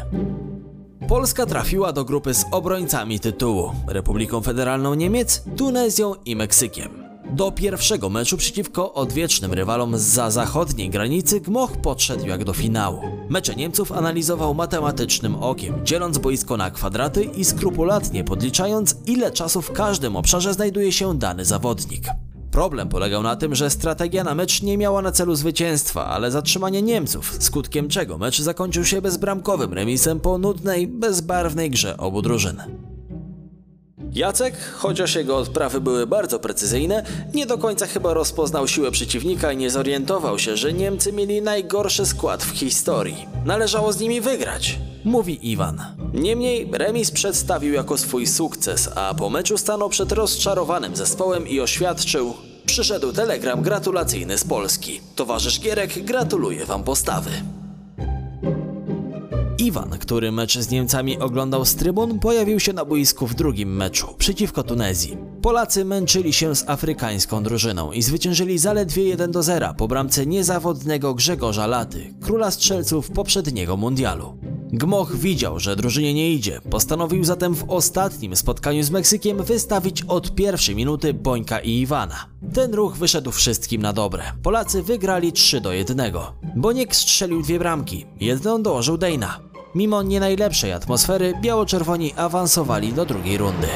Polska 1.08 1.46
trafiła 1.46 1.94
do 1.94 2.06
grupy 2.06 2.34
z 2.34 2.46
obrońcami 2.52 3.20
tytułu 3.20 3.72
Republiką 3.88 4.42
Federalną 4.42 4.94
Niemiec, 4.94 5.44
Tunezją 5.58 6.16
i 6.26 6.36
Meksykiem. 6.36 7.06
Do 7.30 7.52
pierwszego 7.52 8.10
meczu 8.10 8.38
przeciwko 8.38 8.94
odwiecznym 8.94 9.54
rywalom 9.54 9.98
za 9.98 10.32
zachodniej 10.32 10.90
granicy 10.90 11.42
Gmoch 11.42 11.72
podszedł 11.72 12.28
jak 12.28 12.44
do 12.44 12.54
finału. 12.54 13.02
Mecze 13.30 13.56
Niemców 13.56 13.92
analizował 13.92 14.54
matematycznym 14.54 15.36
okiem, 15.36 15.86
dzieląc 15.86 16.18
boisko 16.18 16.58
na 16.58 16.72
kwadraty 16.72 17.24
i 17.24 17.46
skrupulatnie 17.46 18.24
podliczając, 18.24 18.96
ile 19.06 19.32
czasu 19.32 19.62
w 19.62 19.72
każdym 19.72 20.16
obszarze 20.16 20.54
znajduje 20.54 20.92
się 20.92 21.20
dany 21.20 21.46
zawodnik. 21.46 22.04
Problem 22.56 22.90
polegał 22.90 23.24
na 23.24 23.36
tym, 23.36 23.56
że 23.56 23.70
strategia 23.70 24.24
na 24.24 24.36
mecz 24.36 24.62
nie 24.62 24.78
miała 24.78 25.02
na 25.02 25.12
celu 25.12 25.36
zwycięstwa, 25.36 26.06
ale 26.06 26.32
zatrzymanie 26.32 26.82
Niemców, 26.82 27.36
skutkiem 27.40 27.90
czego 27.90 28.18
mecz 28.18 28.42
zakończył 28.42 28.86
się 28.86 29.02
bezbramkowym 29.02 29.74
remisem 29.74 30.20
po 30.20 30.38
nudnej, 30.38 30.88
bezbarwnej 30.88 31.70
grze 31.70 31.98
obu 31.98 32.22
drużyn. 32.22 32.62
Jacek, 34.12 34.54
chociaż 34.76 35.16
jego 35.16 35.38
odprawy 35.38 35.82
były 35.82 36.08
bardzo 36.08 36.40
precyzyjne, 36.40 37.06
nie 37.34 37.46
do 37.46 37.58
końca 37.58 37.86
chyba 37.86 38.14
rozpoznał 38.14 38.68
siłę 38.68 38.92
przeciwnika 38.92 39.52
i 39.52 39.58
nie 39.58 39.70
zorientował 39.70 40.40
się, 40.40 40.58
że 40.58 40.74
Niemcy 40.74 41.14
mieli 41.14 41.42
najgorszy 41.42 42.06
skład 42.06 42.44
w 42.44 42.50
historii. 42.50 43.28
Należało 43.46 43.94
z 43.94 44.00
nimi 44.00 44.22
wygrać, 44.22 44.80
mówi 45.06 45.52
Iwan. 45.52 45.82
Niemniej 46.14 46.70
remis 46.72 47.12
przedstawił 47.12 47.74
jako 47.74 47.98
swój 47.98 48.28
sukces, 48.28 48.90
a 48.96 49.14
po 49.14 49.30
meczu 49.30 49.58
stanął 49.58 49.90
przed 49.90 50.12
rozczarowanym 50.12 50.96
zespołem 50.96 51.48
i 51.48 51.60
oświadczył 51.60 52.34
Przyszedł 52.66 53.14
telegram 53.14 53.62
gratulacyjny 53.62 54.38
z 54.38 54.44
Polski. 54.44 55.02
Towarzysz 55.16 55.60
Gierek 55.60 56.06
gratuluje 56.06 56.66
wam 56.66 56.84
postawy. 56.84 57.32
Iwan, 59.58 59.90
który 59.90 60.32
mecz 60.32 60.58
z 60.60 60.70
Niemcami 60.70 61.20
oglądał 61.20 61.66
z 61.66 61.76
trybun, 61.76 62.20
pojawił 62.20 62.60
się 62.60 62.74
na 62.74 62.86
boisku 62.86 63.28
w 63.28 63.36
drugim 63.36 63.76
meczu 63.76 64.08
przeciwko 64.18 64.64
Tunezji. 64.64 65.18
Polacy 65.42 65.86
męczyli 65.86 66.34
się 66.34 66.56
z 66.56 66.70
afrykańską 66.70 67.44
drużyną 67.44 67.92
i 67.92 68.02
zwyciężyli 68.02 68.58
zaledwie 68.58 69.04
1 69.04 69.32
do 69.32 69.44
0 69.44 69.74
po 69.78 69.88
bramce 69.88 70.26
niezawodnego 70.26 71.14
Grzegorza 71.14 71.68
Laty, 71.68 72.14
króla 72.22 72.52
strzelców 72.52 73.12
poprzedniego 73.12 73.78
mundialu. 73.78 74.38
Gmoch 74.78 75.16
widział, 75.16 75.60
że 75.60 75.76
drużynie 75.76 76.14
nie 76.14 76.32
idzie, 76.32 76.62
postanowił 76.70 77.24
zatem 77.24 77.56
w 77.56 77.70
ostatnim 77.70 78.36
spotkaniu 78.36 78.84
z 78.84 78.92
Meksykiem 78.92 79.44
wystawić 79.44 80.02
od 80.02 80.36
pierwszej 80.36 80.76
minuty 80.76 81.14
Bońka 81.14 81.60
i 81.60 81.80
Iwana. 81.80 82.26
Ten 82.54 82.74
ruch 82.74 82.98
wyszedł 82.98 83.32
wszystkim 83.32 83.82
na 83.82 83.94
dobre. 83.94 84.24
Polacy 84.44 84.84
wygrali 84.84 85.32
3 85.32 85.62
do 85.62 85.74
1. 85.74 86.14
Boniek 86.56 86.96
strzelił 86.96 87.42
dwie 87.42 87.60
bramki, 87.60 88.06
jedną 88.20 88.64
dołożył 88.64 88.98
Dejna. 88.98 89.40
Mimo 89.76 90.04
nie 90.04 90.20
najlepszej 90.20 90.72
atmosfery, 90.72 91.34
biało-czerwoni 91.42 92.14
awansowali 92.14 92.94
do 92.94 93.06
drugiej 93.06 93.38
rundy. 93.38 93.68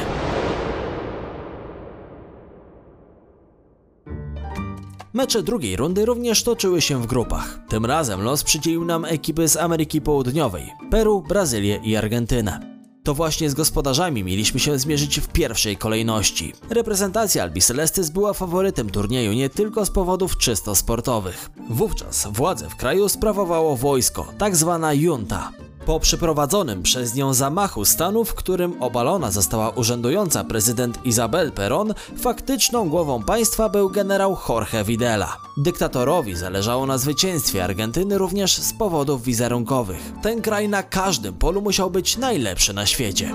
Mecze 5.12 5.42
drugiej 5.42 5.76
rundy 5.76 6.04
również 6.04 6.42
toczyły 6.42 6.80
się 6.80 7.02
w 7.02 7.06
grupach. 7.06 7.58
Tym 7.68 7.86
razem 7.86 8.22
los 8.22 8.44
przydzielił 8.44 8.84
nam 8.84 9.04
ekipy 9.04 9.48
z 9.48 9.56
Ameryki 9.56 10.00
Południowej 10.00 10.72
Peru, 10.90 11.24
Brazylię 11.28 11.80
i 11.84 11.96
Argentynę. 11.96 12.80
To 13.02 13.14
właśnie 13.14 13.50
z 13.50 13.54
gospodarzami 13.54 14.24
mieliśmy 14.24 14.60
się 14.60 14.78
zmierzyć 14.78 15.20
w 15.20 15.28
pierwszej 15.28 15.76
kolejności. 15.76 16.52
Reprezentacja 16.68 17.42
Albicelestis 17.42 18.10
była 18.10 18.32
faworytem 18.32 18.90
turnieju 18.90 19.32
nie 19.32 19.48
tylko 19.48 19.86
z 19.86 19.90
powodów 19.90 20.36
czysto 20.36 20.74
sportowych. 20.74 21.50
Wówczas 21.70 22.28
władzę 22.32 22.68
w 22.68 22.76
kraju 22.76 23.08
sprawowało 23.08 23.76
wojsko, 23.76 24.32
tak 24.38 24.56
zwana 24.56 24.92
junta. 24.92 25.52
Po 25.90 26.00
przeprowadzonym 26.00 26.82
przez 26.82 27.14
nią 27.14 27.34
zamachu 27.34 27.84
stanu, 27.84 28.24
w 28.24 28.34
którym 28.34 28.82
obalona 28.82 29.30
została 29.30 29.70
urzędująca 29.70 30.44
prezydent 30.44 30.98
Isabel 31.04 31.52
Perón, 31.52 31.94
faktyczną 32.16 32.88
głową 32.88 33.22
państwa 33.22 33.68
był 33.68 33.90
generał 33.90 34.36
Jorge 34.48 34.84
Videla. 34.84 35.36
Dyktatorowi 35.56 36.36
zależało 36.36 36.86
na 36.86 36.98
zwycięstwie 36.98 37.64
Argentyny 37.64 38.18
również 38.18 38.56
z 38.56 38.72
powodów 38.72 39.22
wizerunkowych. 39.22 40.12
Ten 40.22 40.42
kraj 40.42 40.68
na 40.68 40.82
każdym 40.82 41.34
polu 41.34 41.62
musiał 41.62 41.90
być 41.90 42.16
najlepszy 42.16 42.72
na 42.72 42.86
świecie. 42.86 43.34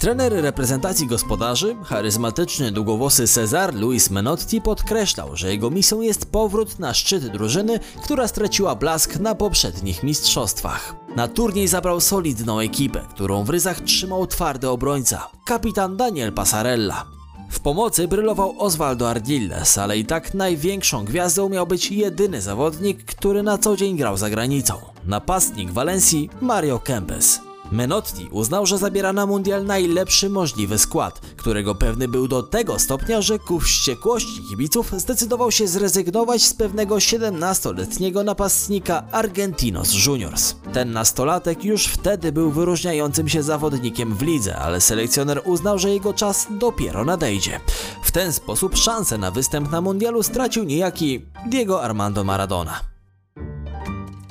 Trener 0.00 0.32
reprezentacji 0.32 1.06
gospodarzy, 1.06 1.76
charyzmatyczny 1.84 2.72
długowłosy 2.72 3.28
Cezar 3.28 3.74
Luis 3.74 4.10
Menotti 4.10 4.60
podkreślał, 4.60 5.36
że 5.36 5.50
jego 5.50 5.70
misją 5.70 6.00
jest 6.00 6.32
powrót 6.32 6.78
na 6.78 6.94
szczyt 6.94 7.26
drużyny, 7.26 7.80
która 8.02 8.28
straciła 8.28 8.74
blask 8.74 9.16
na 9.16 9.34
poprzednich 9.34 10.02
mistrzostwach. 10.02 10.94
Na 11.16 11.28
turniej 11.28 11.68
zabrał 11.68 12.00
solidną 12.00 12.58
ekipę, 12.58 13.00
którą 13.10 13.44
w 13.44 13.50
ryzach 13.50 13.80
trzymał 13.80 14.26
twardy 14.26 14.68
obrońca, 14.68 15.28
kapitan 15.44 15.96
Daniel 15.96 16.32
Passarella. 16.32 17.06
W 17.50 17.60
pomocy 17.60 18.08
brylował 18.08 18.54
Osvaldo 18.58 19.10
Ardilles, 19.10 19.78
ale 19.78 19.98
i 19.98 20.04
tak 20.04 20.34
największą 20.34 21.04
gwiazdą 21.04 21.48
miał 21.48 21.66
być 21.66 21.90
jedyny 21.90 22.40
zawodnik, 22.40 23.04
który 23.04 23.42
na 23.42 23.58
co 23.58 23.76
dzień 23.76 23.96
grał 23.96 24.16
za 24.16 24.30
granicą. 24.30 24.74
Napastnik 25.04 25.70
Walencji 25.70 26.30
Mario 26.40 26.78
Kempes. 26.78 27.49
Menotti 27.72 28.28
uznał, 28.30 28.66
że 28.66 28.78
zabiera 28.78 29.12
na 29.12 29.26
mundial 29.26 29.64
najlepszy 29.66 30.30
możliwy 30.30 30.78
skład, 30.78 31.20
którego 31.36 31.74
pewny 31.74 32.08
był 32.08 32.28
do 32.28 32.42
tego 32.42 32.78
stopnia, 32.78 33.22
że 33.22 33.38
ku 33.38 33.60
wściekłości 33.60 34.42
kibiców 34.48 34.92
zdecydował 34.96 35.50
się 35.50 35.68
zrezygnować 35.68 36.42
z 36.42 36.54
pewnego 36.54 36.96
17-letniego 36.96 38.24
napastnika 38.24 39.02
Argentinos 39.12 40.06
Juniors. 40.06 40.54
Ten 40.72 40.92
nastolatek 40.92 41.64
już 41.64 41.86
wtedy 41.86 42.32
był 42.32 42.50
wyróżniającym 42.50 43.28
się 43.28 43.42
zawodnikiem 43.42 44.14
w 44.14 44.22
lidze, 44.22 44.56
ale 44.56 44.80
selekcjoner 44.80 45.42
uznał, 45.44 45.78
że 45.78 45.90
jego 45.90 46.14
czas 46.14 46.46
dopiero 46.50 47.04
nadejdzie. 47.04 47.60
W 48.02 48.10
ten 48.10 48.32
sposób 48.32 48.76
szansę 48.76 49.18
na 49.18 49.30
występ 49.30 49.70
na 49.70 49.80
mundialu 49.80 50.22
stracił 50.22 50.64
niejaki 50.64 51.26
Diego 51.46 51.82
Armando 51.82 52.24
Maradona. 52.24 52.89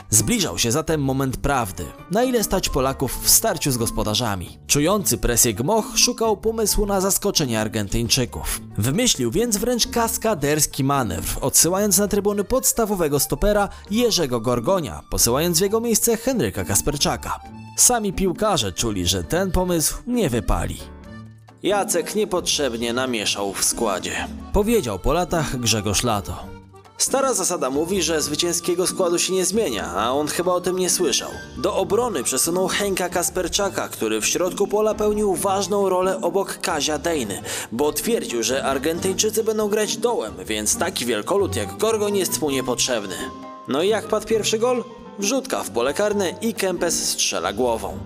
Zbliżał 0.09 0.57
się 0.57 0.71
zatem 0.71 1.01
moment 1.01 1.37
prawdy, 1.37 1.85
na 2.11 2.23
ile 2.23 2.43
stać 2.43 2.69
Polaków 2.69 3.23
w 3.23 3.29
starciu 3.29 3.71
z 3.71 3.77
gospodarzami. 3.77 4.57
Czujący 4.67 5.17
presję 5.17 5.53
Gmoch 5.53 5.85
szukał 5.95 6.37
pomysłu 6.37 6.85
na 6.85 7.01
zaskoczenie 7.01 7.61
Argentyńczyków. 7.61 8.61
Wymyślił 8.77 9.31
więc 9.31 9.57
wręcz 9.57 9.87
kaskaderski 9.87 10.83
manewr, 10.83 11.37
odsyłając 11.41 11.97
na 11.97 12.07
trybuny 12.07 12.43
podstawowego 12.43 13.19
stopera 13.19 13.69
Jerzego 13.91 14.39
Gorgonia, 14.39 15.01
posyłając 15.09 15.59
w 15.59 15.61
jego 15.61 15.79
miejsce 15.79 16.17
Henryka 16.17 16.65
Kasperczaka. 16.65 17.39
Sami 17.77 18.13
piłkarze 18.13 18.71
czuli, 18.71 19.07
że 19.07 19.23
ten 19.23 19.51
pomysł 19.51 19.97
nie 20.07 20.29
wypali. 20.29 20.77
Jacek 21.63 22.15
niepotrzebnie 22.15 22.93
namieszał 22.93 23.53
w 23.53 23.65
składzie. 23.65 24.27
Powiedział 24.53 24.99
po 24.99 25.13
latach 25.13 25.59
Grzegorz 25.59 26.03
Lato. 26.03 26.58
Stara 26.99 27.33
zasada 27.33 27.69
mówi, 27.69 28.01
że 28.01 28.21
zwycięskiego 28.21 28.87
składu 28.87 29.19
się 29.19 29.33
nie 29.33 29.45
zmienia, 29.45 29.93
a 29.95 30.11
on 30.11 30.27
chyba 30.27 30.53
o 30.53 30.61
tym 30.61 30.79
nie 30.79 30.89
słyszał. 30.89 31.29
Do 31.57 31.75
obrony 31.75 32.23
przesunął 32.23 32.67
Henka 32.67 33.09
Kasperczaka, 33.09 33.89
który 33.89 34.21
w 34.21 34.25
środku 34.25 34.67
pola 34.67 34.93
pełnił 34.93 35.35
ważną 35.35 35.89
rolę 35.89 36.21
obok 36.21 36.57
Kazia 36.61 36.97
Dejny, 36.97 37.41
bo 37.71 37.91
twierdził, 37.93 38.43
że 38.43 38.63
Argentyńczycy 38.63 39.43
będą 39.43 39.67
grać 39.67 39.97
dołem, 39.97 40.33
więc 40.45 40.77
taki 40.77 41.05
wielkolud 41.05 41.55
jak 41.55 41.77
Gorgon 41.77 42.15
jest 42.15 42.41
mu 42.41 42.49
niepotrzebny. 42.49 43.15
No 43.67 43.83
i 43.83 43.87
jak 43.87 44.07
padł 44.07 44.27
pierwszy 44.27 44.59
gol? 44.59 44.83
Wrzutka 45.19 45.63
w 45.63 45.69
pole 45.69 45.93
karne 45.93 46.33
i 46.41 46.53
Kempes 46.53 47.09
strzela 47.09 47.53
głową. 47.53 47.97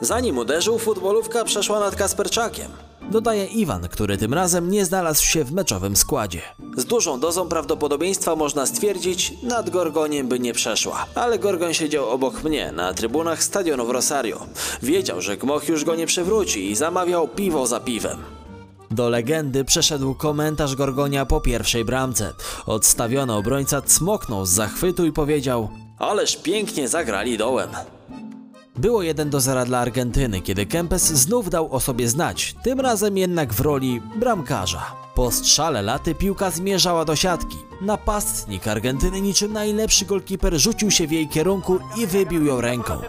Zanim 0.00 0.38
uderzył, 0.38 0.78
futbolówka 0.78 1.44
przeszła 1.44 1.80
nad 1.80 1.96
Kasperczakiem. 1.96 2.85
Dodaje 3.10 3.46
Iwan, 3.46 3.88
który 3.88 4.18
tym 4.18 4.34
razem 4.34 4.70
nie 4.70 4.84
znalazł 4.84 5.24
się 5.24 5.44
w 5.44 5.52
meczowym 5.52 5.96
składzie. 5.96 6.40
Z 6.76 6.84
dużą 6.84 7.20
dozą 7.20 7.48
prawdopodobieństwa 7.48 8.36
można 8.36 8.66
stwierdzić, 8.66 9.32
nad 9.42 9.70
Gorgoniem 9.70 10.28
by 10.28 10.40
nie 10.40 10.52
przeszła. 10.52 11.06
Ale 11.14 11.38
Gorgon 11.38 11.74
siedział 11.74 12.08
obok 12.10 12.44
mnie, 12.44 12.72
na 12.72 12.94
trybunach 12.94 13.42
stadionu 13.42 13.86
w 13.86 13.90
Rosario. 13.90 14.46
Wiedział, 14.82 15.20
że 15.20 15.36
Gmoch 15.36 15.68
już 15.68 15.84
go 15.84 15.94
nie 15.94 16.06
przewróci 16.06 16.70
i 16.70 16.76
zamawiał 16.76 17.28
piwo 17.28 17.66
za 17.66 17.80
piwem. 17.80 18.18
Do 18.90 19.08
legendy 19.08 19.64
przeszedł 19.64 20.14
komentarz 20.14 20.74
Gorgonia 20.76 21.26
po 21.26 21.40
pierwszej 21.40 21.84
bramce. 21.84 22.32
Odstawiony 22.66 23.32
obrońca 23.32 23.82
cmoknął 23.82 24.46
z 24.46 24.50
zachwytu 24.50 25.06
i 25.06 25.12
powiedział 25.12 25.68
Ależ 25.98 26.36
pięknie 26.36 26.88
zagrali 26.88 27.38
dołem. 27.38 27.68
Było 28.78 29.02
1 29.02 29.30
do 29.30 29.40
0 29.40 29.64
dla 29.64 29.78
Argentyny, 29.78 30.40
kiedy 30.40 30.66
Kempes 30.66 31.02
znów 31.02 31.50
dał 31.50 31.72
o 31.72 31.80
sobie 31.80 32.08
znać, 32.08 32.54
tym 32.62 32.80
razem 32.80 33.18
jednak 33.18 33.52
w 33.54 33.60
roli 33.60 34.02
bramkarza. 34.16 34.82
Po 35.14 35.30
strzale 35.30 35.82
laty 35.82 36.14
piłka 36.14 36.50
zmierzała 36.50 37.04
do 37.04 37.16
siatki. 37.16 37.56
Napastnik 37.80 38.68
Argentyny 38.68 39.20
niczym 39.20 39.52
najlepszy 39.52 40.04
golkiper 40.04 40.58
rzucił 40.60 40.90
się 40.90 41.06
w 41.06 41.12
jej 41.12 41.28
kierunku 41.28 41.78
i 41.96 42.06
wybił 42.06 42.44
ją 42.44 42.60
ręką. 42.60 43.00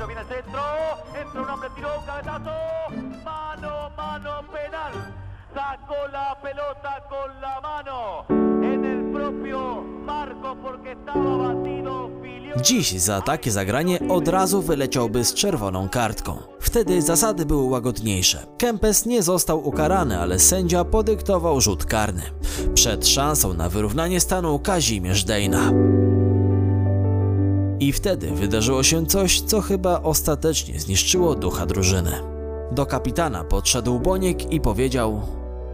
Marco 10.06 10.56
porque 10.56 10.92
estaba 10.94 11.38
batido. 11.38 12.17
Dziś 12.62 12.92
za 12.92 13.22
takie 13.22 13.52
zagranie 13.52 14.00
od 14.10 14.28
razu 14.28 14.62
wyleciałby 14.62 15.26
z 15.26 15.34
czerwoną 15.34 15.90
kartką. 15.90 16.38
Wtedy 16.60 17.02
zasady 17.02 17.46
były 17.46 17.64
łagodniejsze. 17.64 18.46
Kempes 18.58 19.06
nie 19.06 19.24
został 19.24 19.68
ukarany, 19.68 20.20
ale 20.20 20.40
sędzia 20.40 20.86
podyktował 20.86 21.62
rzut 21.62 21.86
karny. 21.86 22.22
Przed 22.74 23.08
szansą 23.08 23.54
na 23.54 23.70
wyrównanie 23.70 24.20
stanął 24.20 24.60
Kazimierz 24.60 25.24
Dejna. 25.24 25.72
I 27.80 27.94
wtedy 27.94 28.32
wydarzyło 28.32 28.84
się 28.84 29.06
coś, 29.06 29.42
co 29.42 29.62
chyba 29.62 30.02
ostatecznie 30.02 30.80
zniszczyło 30.80 31.36
ducha 31.36 31.66
drużyny. 31.66 32.12
Do 32.72 32.86
kapitana 32.86 33.44
podszedł 33.44 34.00
Boniek 34.00 34.52
i 34.52 34.62
powiedział: 34.62 35.22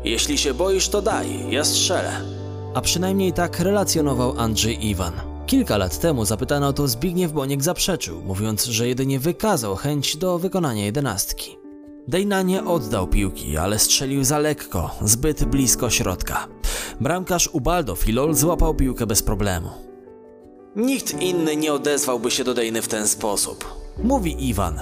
Jeśli 0.04 0.38
się 0.38 0.54
boisz, 0.54 0.90
to 0.90 1.02
daj, 1.02 1.52
ja 1.52 1.64
strzelę. 1.64 2.12
A 2.74 2.82
przynajmniej 2.82 3.34
tak 3.34 3.60
relacjonował 3.60 4.40
Andrzej 4.40 4.88
Iwan. 4.88 5.33
Kilka 5.48 5.78
lat 5.78 6.00
temu 6.00 6.26
zapytano 6.26 6.68
o 6.68 6.74
to 6.74 6.88
Zbigniew 6.88 7.32
Boniek 7.32 7.64
zaprzeczył, 7.64 8.22
mówiąc, 8.22 8.66
że 8.66 8.88
jedynie 8.88 9.20
wykazał 9.20 9.76
chęć 9.76 10.18
do 10.18 10.40
wykonania 10.40 10.86
jedenastki. 10.86 11.58
Dejna 12.08 12.42
nie 12.42 12.66
oddał 12.66 13.08
piłki, 13.08 13.58
ale 13.58 13.80
strzelił 13.80 14.24
za 14.24 14.40
lekko, 14.40 14.96
zbyt 15.02 15.44
blisko 15.46 15.90
środka. 15.90 16.48
Bramkarz 17.02 17.50
Ubaldo 17.54 17.96
Filol 17.96 18.34
złapał 18.34 18.76
piłkę 18.76 19.06
bez 19.06 19.24
problemu. 19.24 19.70
Nikt 20.76 21.22
inny 21.22 21.56
nie 21.56 21.74
odezwałby 21.74 22.32
się 22.32 22.44
do 22.44 22.54
Dejny 22.54 22.82
w 22.82 22.88
ten 22.88 23.08
sposób. 23.08 23.66
Mówi 24.04 24.50
Iwan. 24.50 24.80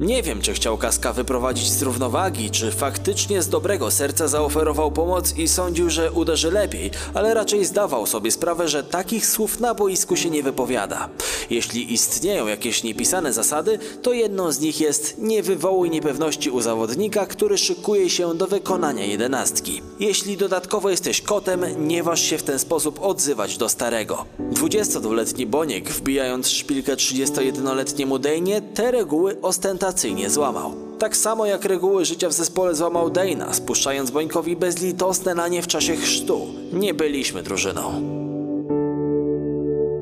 Nie 0.00 0.22
wiem, 0.22 0.40
czy 0.40 0.54
chciał 0.54 0.78
Kaska 0.78 1.12
wyprowadzić 1.12 1.70
z 1.70 1.82
równowagi, 1.82 2.50
czy 2.50 2.70
faktycznie 2.70 3.42
z 3.42 3.48
dobrego 3.48 3.90
serca 3.90 4.28
zaoferował 4.28 4.92
pomoc 4.92 5.36
i 5.36 5.48
sądził, 5.48 5.90
że 5.90 6.12
uderzy 6.12 6.50
lepiej, 6.50 6.90
ale 7.14 7.34
raczej 7.34 7.64
zdawał 7.64 8.06
sobie 8.06 8.30
sprawę, 8.30 8.68
że 8.68 8.84
takich 8.84 9.26
słów 9.26 9.60
na 9.60 9.74
boisku 9.74 10.16
się 10.16 10.30
nie 10.30 10.42
wypowiada. 10.42 11.08
Jeśli 11.50 11.92
istnieją 11.92 12.46
jakieś 12.46 12.82
niepisane 12.82 13.32
zasady, 13.32 13.78
to 14.02 14.12
jedną 14.12 14.52
z 14.52 14.60
nich 14.60 14.80
jest 14.80 15.18
nie 15.18 15.42
wywołuj 15.42 15.90
niepewności 15.90 16.50
u 16.50 16.60
zawodnika, 16.60 17.26
który 17.26 17.58
szykuje 17.58 18.10
się 18.10 18.34
do 18.34 18.46
wykonania 18.46 19.04
jedenastki. 19.04 19.82
Jeśli 20.00 20.36
dodatkowo 20.36 20.90
jesteś 20.90 21.20
kotem, 21.20 21.64
nie 21.88 22.02
waż 22.02 22.20
się 22.22 22.38
w 22.38 22.42
ten 22.42 22.58
sposób 22.58 22.98
odzywać 23.02 23.58
do 23.58 23.68
starego. 23.68 24.24
22-letni 24.52 25.46
Boniek, 25.46 25.90
wbijając 25.90 26.50
szpilkę 26.50 26.96
31-letniemu 26.96 28.18
Dejnie, 28.18 28.60
te 28.60 28.90
reguły 28.90 29.40
ostentacyjnie 29.42 29.81
złamał. 30.28 30.74
Tak 30.98 31.16
samo 31.16 31.46
jak 31.46 31.64
reguły 31.64 32.04
życia 32.04 32.28
w 32.28 32.32
zespole 32.32 32.74
złamał 32.74 33.10
Dejna, 33.10 33.54
spuszczając 33.54 34.10
Bońkowi 34.10 34.56
bezlitosne 34.56 35.34
na 35.34 35.48
nie 35.48 35.62
w 35.62 35.66
czasie 35.66 35.96
chrztu. 35.96 36.46
Nie 36.72 36.94
byliśmy 36.94 37.42
drużyną. 37.42 38.02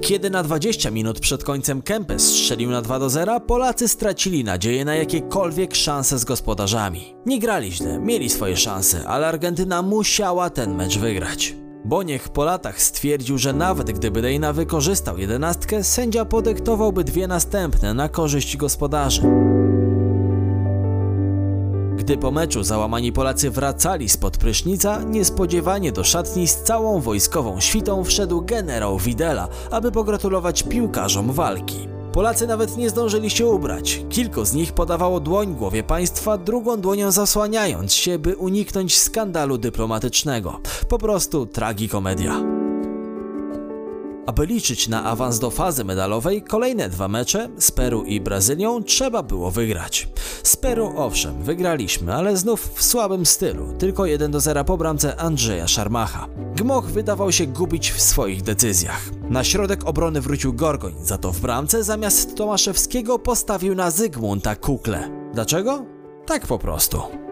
Kiedy 0.01 0.31
na 0.31 0.43
20 0.43 0.91
minut 0.91 1.21
przed 1.21 1.45
końcem 1.45 1.83
Kempes 1.83 2.23
strzelił 2.23 2.71
na 2.71 2.83
2 2.83 2.99
do 2.99 3.11
0, 3.11 3.41
Polacy 3.41 3.89
stracili 3.89 4.45
nadzieję 4.45 4.85
na 4.85 4.95
jakiekolwiek 4.95 5.75
szanse 5.75 6.19
z 6.19 6.25
gospodarzami. 6.25 7.15
Nie 7.26 7.39
grali 7.39 7.73
źle, 7.73 7.99
mieli 7.99 8.31
swoje 8.31 8.57
szanse, 8.57 9.09
ale 9.09 9.26
Argentyna 9.26 9.83
musiała 9.83 10.50
ten 10.50 10.75
mecz 10.75 10.99
wygrać. 10.99 11.54
Boniek 11.85 12.28
po 12.28 12.45
latach 12.45 12.83
stwierdził, 12.83 13.39
że 13.39 13.52
nawet 13.52 13.93
gdyby 13.93 14.23
Dejna 14.23 14.52
wykorzystał 14.52 15.19
jedenastkę, 15.19 15.85
sędzia 15.85 16.25
podyktowałby 16.25 17.04
dwie 17.04 17.26
następne 17.26 17.95
na 17.95 18.09
korzyść 18.09 18.57
gospodarzy. 18.57 19.50
Gdy 22.11 22.19
po 22.19 22.31
meczu 22.31 22.63
załamani 22.63 23.13
Polacy 23.13 23.51
wracali 23.51 24.09
spod 24.09 24.37
prysznica, 24.37 25.03
niespodziewanie 25.03 25.93
do 25.93 26.05
szatni 26.05 26.49
z 26.49 26.57
całą 26.57 27.01
wojskową 27.01 27.61
świtą 27.61 28.05
wszedł 28.05 28.43
generał 28.43 28.99
Widela, 28.99 29.49
aby 29.71 29.93
pogratulować 29.93 30.63
piłkarzom 30.63 31.33
walki. 31.33 31.89
Polacy 32.13 32.47
nawet 32.47 32.77
nie 32.77 32.91
zdążyli 32.91 33.31
się 33.31 33.47
ubrać. 33.47 34.05
Kilku 34.09 34.45
z 34.45 34.53
nich 34.53 34.73
podawało 34.73 35.21
dłoń 35.21 35.55
głowie 35.55 35.83
państwa, 35.83 36.39
drugą 36.39 36.81
dłonią 36.81 37.11
zasłaniając 37.11 37.93
się, 37.93 38.19
by 38.19 38.37
uniknąć 38.37 38.99
skandalu 38.99 39.59
dyplomatycznego. 39.59 40.61
Po 40.89 40.99
prostu 40.99 41.47
tragikomedia. 41.47 42.60
Aby 44.30 44.47
liczyć 44.47 44.88
na 44.88 45.04
awans 45.04 45.38
do 45.38 45.50
fazy 45.50 45.84
medalowej, 45.84 46.43
kolejne 46.43 46.88
dwa 46.88 47.08
mecze 47.08 47.49
z 47.58 47.71
Peru 47.71 48.04
i 48.04 48.21
Brazylią 48.21 48.84
trzeba 48.84 49.23
było 49.23 49.50
wygrać. 49.50 50.08
Z 50.43 50.56
Peru 50.56 50.93
owszem, 50.97 51.43
wygraliśmy, 51.43 52.14
ale 52.14 52.36
znów 52.36 52.73
w 52.75 52.82
słabym 52.82 53.26
stylu, 53.26 53.73
tylko 53.78 54.06
1 54.06 54.30
do 54.30 54.40
0 54.40 54.64
po 54.64 54.76
bramce 54.76 55.16
Andrzeja 55.16 55.69
Szarmacha. 55.69 56.26
Gmoch 56.56 56.84
wydawał 56.84 57.32
się 57.32 57.47
gubić 57.47 57.90
w 57.90 58.00
swoich 58.00 58.43
decyzjach. 58.43 59.10
Na 59.30 59.45
środek 59.45 59.88
obrony 59.88 60.21
wrócił 60.21 60.52
Gorgoń, 60.52 60.95
za 61.02 61.19
to 61.19 61.32
w 61.32 61.40
bramce 61.40 61.84
zamiast 61.84 62.36
Tomaszewskiego 62.36 63.19
postawił 63.19 63.75
na 63.75 63.90
Zygmunta 63.90 64.56
Kukle. 64.56 65.10
Dlaczego? 65.34 65.84
Tak 66.26 66.47
po 66.47 66.58
prostu. 66.58 67.29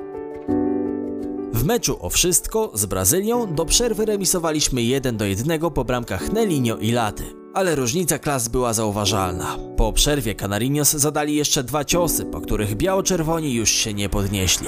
W 1.59 1.65
meczu 1.65 1.97
o 2.01 2.11
wszystko 2.11 2.71
z 2.75 2.87
Brazylią 2.87 3.55
do 3.55 3.65
przerwy 3.65 4.05
remisowaliśmy 4.05 4.83
1 4.83 5.17
do 5.17 5.25
1 5.25 5.61
po 5.71 5.85
bramkach 5.85 6.33
Nelinho 6.33 6.77
i 6.77 6.93
Laty. 6.93 7.25
Ale 7.55 7.75
różnica 7.75 8.19
klas 8.19 8.49
była 8.49 8.73
zauważalna. 8.73 9.57
Po 9.77 9.93
przerwie 9.93 10.35
Canarinos 10.35 10.93
zadali 10.93 11.37
jeszcze 11.37 11.63
dwa 11.63 11.85
ciosy, 11.85 12.25
po 12.25 12.41
których 12.41 12.75
biało-czerwoni 12.75 13.55
już 13.55 13.71
się 13.71 13.95
nie 13.95 14.09
podnieśli. 14.09 14.67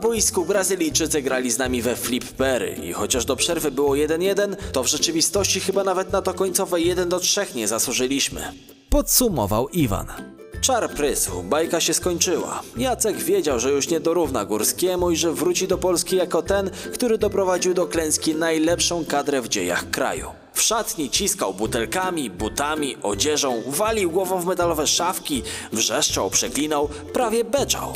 Boisku 0.00 0.44
Brazylijczycy 0.44 1.22
grali 1.22 1.50
z 1.50 1.58
nami 1.58 1.82
we 1.82 1.96
flip-pery 1.96 2.84
i 2.84 2.92
chociaż 2.92 3.24
do 3.24 3.36
przerwy 3.36 3.70
było 3.70 3.90
1-1, 3.90 4.56
to 4.72 4.82
w 4.82 4.86
rzeczywistości 4.86 5.60
chyba 5.60 5.84
nawet 5.84 6.12
na 6.12 6.22
to 6.22 6.34
końcowe 6.34 6.80
1 6.80 7.08
do 7.08 7.20
3 7.20 7.46
nie 7.54 7.68
zasłużyliśmy. 7.68 8.52
Podsumował 8.90 9.68
Iwan. 9.68 10.06
Czar 10.60 10.90
prysł, 10.90 11.42
bajka 11.42 11.80
się 11.80 11.94
skończyła. 11.94 12.62
Jacek 12.76 13.16
wiedział, 13.16 13.60
że 13.60 13.70
już 13.70 13.88
nie 13.88 14.00
dorówna 14.00 14.44
Górskiemu 14.44 15.10
i 15.10 15.16
że 15.16 15.32
wróci 15.32 15.68
do 15.68 15.78
Polski 15.78 16.16
jako 16.16 16.42
ten, 16.42 16.70
który 16.92 17.18
doprowadził 17.18 17.74
do 17.74 17.86
klęski 17.86 18.34
najlepszą 18.34 19.04
kadrę 19.04 19.42
w 19.42 19.48
dziejach 19.48 19.90
kraju. 19.90 20.30
W 20.54 20.62
szatni 20.62 21.10
ciskał 21.10 21.54
butelkami, 21.54 22.30
butami, 22.30 22.96
odzieżą, 23.02 23.62
walił 23.66 24.10
głową 24.10 24.40
w 24.40 24.46
metalowe 24.46 24.86
szafki, 24.86 25.42
wrzeszczał, 25.72 26.30
przeklinał, 26.30 26.88
prawie 27.12 27.44
beczał. 27.44 27.92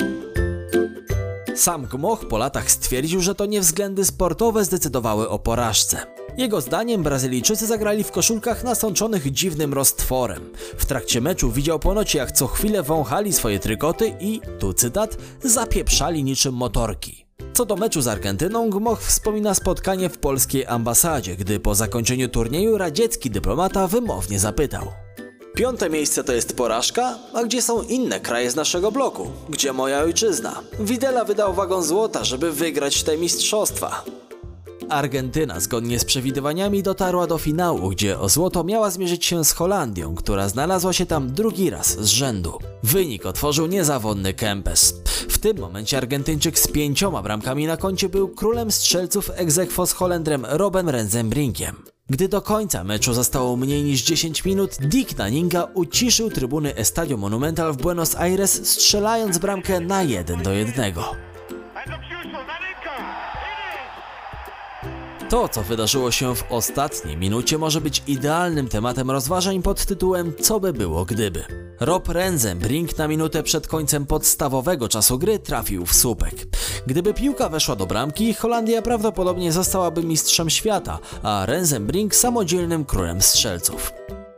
Sam 1.56 1.86
Gmoch 1.86 2.28
po 2.28 2.38
latach 2.38 2.70
stwierdził, 2.70 3.20
że 3.20 3.34
to 3.34 3.46
nie 3.46 3.60
względy 3.60 4.04
sportowe 4.04 4.64
zdecydowały 4.64 5.28
o 5.28 5.38
porażce. 5.38 6.06
Jego 6.36 6.60
zdaniem 6.60 7.02
Brazylijczycy 7.02 7.66
zagrali 7.66 8.04
w 8.04 8.10
koszulkach 8.10 8.64
nasączonych 8.64 9.32
dziwnym 9.32 9.74
roztworem. 9.74 10.50
W 10.78 10.86
trakcie 10.86 11.20
meczu 11.20 11.50
widział 11.50 11.78
ponoć 11.78 12.14
jak 12.14 12.32
co 12.32 12.46
chwilę 12.46 12.82
wąchali 12.82 13.32
swoje 13.32 13.58
trykoty 13.58 14.16
i, 14.20 14.40
tu 14.58 14.72
cytat, 14.72 15.16
zapieprzali 15.42 16.24
niczym 16.24 16.54
motorki. 16.54 17.26
Co 17.52 17.64
do 17.64 17.76
meczu 17.76 18.02
z 18.02 18.08
Argentyną, 18.08 18.70
Gmoch 18.70 19.02
wspomina 19.02 19.54
spotkanie 19.54 20.08
w 20.08 20.18
polskiej 20.18 20.66
ambasadzie, 20.66 21.36
gdy 21.36 21.60
po 21.60 21.74
zakończeniu 21.74 22.28
turnieju 22.28 22.78
radziecki 22.78 23.30
dyplomata 23.30 23.88
wymownie 23.88 24.38
zapytał. 24.38 25.03
Piąte 25.54 25.90
miejsce 25.90 26.24
to 26.24 26.32
jest 26.32 26.56
porażka? 26.56 27.18
A 27.34 27.44
gdzie 27.44 27.62
są 27.62 27.82
inne 27.82 28.20
kraje 28.20 28.50
z 28.50 28.56
naszego 28.56 28.92
bloku? 28.92 29.30
Gdzie 29.48 29.72
moja 29.72 29.98
ojczyzna? 29.98 30.60
Widela 30.80 31.24
wydał 31.24 31.54
wagon 31.54 31.82
złota, 31.82 32.24
żeby 32.24 32.52
wygrać 32.52 33.02
te 33.02 33.18
mistrzostwa. 33.18 34.04
Argentyna 34.88 35.60
zgodnie 35.60 35.98
z 35.98 36.04
przewidywaniami 36.04 36.82
dotarła 36.82 37.26
do 37.26 37.38
finału, 37.38 37.88
gdzie 37.88 38.18
o 38.18 38.28
złoto 38.28 38.64
miała 38.64 38.90
zmierzyć 38.90 39.24
się 39.24 39.44
z 39.44 39.52
Holandią, 39.52 40.14
która 40.14 40.48
znalazła 40.48 40.92
się 40.92 41.06
tam 41.06 41.32
drugi 41.32 41.70
raz 41.70 41.86
z 42.00 42.06
rzędu. 42.06 42.58
Wynik 42.82 43.26
otworzył 43.26 43.66
niezawodny 43.66 44.34
Kempes. 44.34 44.94
W 45.28 45.38
tym 45.38 45.58
momencie 45.58 45.96
Argentyńczyk 45.96 46.58
z 46.58 46.68
pięcioma 46.68 47.22
bramkami 47.22 47.66
na 47.66 47.76
koncie 47.76 48.08
był 48.08 48.28
królem 48.28 48.72
strzelców 48.72 49.30
egzekwo 49.34 49.86
z 49.86 49.92
Holendrem 49.92 50.46
Robem 50.48 50.88
Renzenbrinkiem. 50.88 51.93
Gdy 52.10 52.28
do 52.28 52.42
końca 52.42 52.84
meczu 52.84 53.14
zostało 53.14 53.56
mniej 53.56 53.82
niż 53.82 54.02
10 54.02 54.44
minut, 54.44 54.76
Dick 54.80 55.18
Naninga 55.18 55.68
uciszył 55.74 56.30
trybuny 56.30 56.74
Estadio 56.76 57.16
Monumental 57.16 57.72
w 57.72 57.76
Buenos 57.76 58.16
Aires, 58.16 58.68
strzelając 58.68 59.38
bramkę 59.38 59.80
na 59.80 60.02
1 60.02 60.42
do 60.42 60.52
1. 60.52 60.94
To, 65.28 65.48
co 65.48 65.62
wydarzyło 65.62 66.10
się 66.10 66.34
w 66.34 66.44
ostatniej 66.50 67.16
minucie, 67.16 67.58
może 67.58 67.80
być 67.80 68.02
idealnym 68.06 68.68
tematem 68.68 69.10
rozważań 69.10 69.62
pod 69.62 69.86
tytułem 69.86 70.32
Co 70.40 70.60
by 70.60 70.72
było 70.72 71.04
gdyby. 71.04 71.44
Rob 71.80 72.08
Renzenbrink 72.08 72.98
na 72.98 73.08
minutę 73.08 73.42
przed 73.42 73.68
końcem 73.68 74.06
podstawowego 74.06 74.88
czasu 74.88 75.18
gry 75.18 75.38
trafił 75.38 75.86
w 75.86 75.94
słupek. 75.94 76.34
Gdyby 76.86 77.14
piłka 77.14 77.48
weszła 77.48 77.76
do 77.76 77.86
bramki, 77.86 78.34
Holandia 78.34 78.82
prawdopodobnie 78.82 79.52
zostałaby 79.52 80.02
mistrzem 80.02 80.50
świata, 80.50 80.98
a 81.22 81.46
Renzenbrink 81.46 82.14
samodzielnym 82.14 82.84
królem 82.84 83.22
strzelców. 83.22 83.92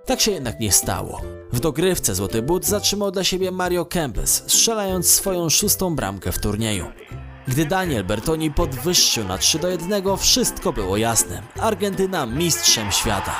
Tak 0.05 0.21
się 0.21 0.31
jednak 0.31 0.61
nie 0.61 0.73
stało. 0.73 1.21
W 1.53 1.61
dogrywce 1.61 2.15
Złoty 2.15 2.43
But 2.43 2.67
zatrzymał 2.67 3.11
dla 3.11 3.25
siebie 3.25 3.51
Mario 3.51 3.85
Kempes, 3.85 4.43
strzelając 4.47 5.11
swoją 5.11 5.51
szóstą 5.51 5.97
bramkę 5.97 6.33
w 6.33 6.39
turnieju. 6.39 6.87
Gdy 7.49 7.67
Daniel 7.67 8.05
Bertoni 8.05 8.51
podwyższył 8.51 9.25
na 9.25 9.39
3 9.39 9.59
do 9.59 9.69
1, 9.69 10.17
wszystko 10.17 10.73
było 10.73 10.97
jasne. 10.97 11.43
Argentyna 11.61 12.27
mistrzem 12.27 12.93
świata. 12.93 13.33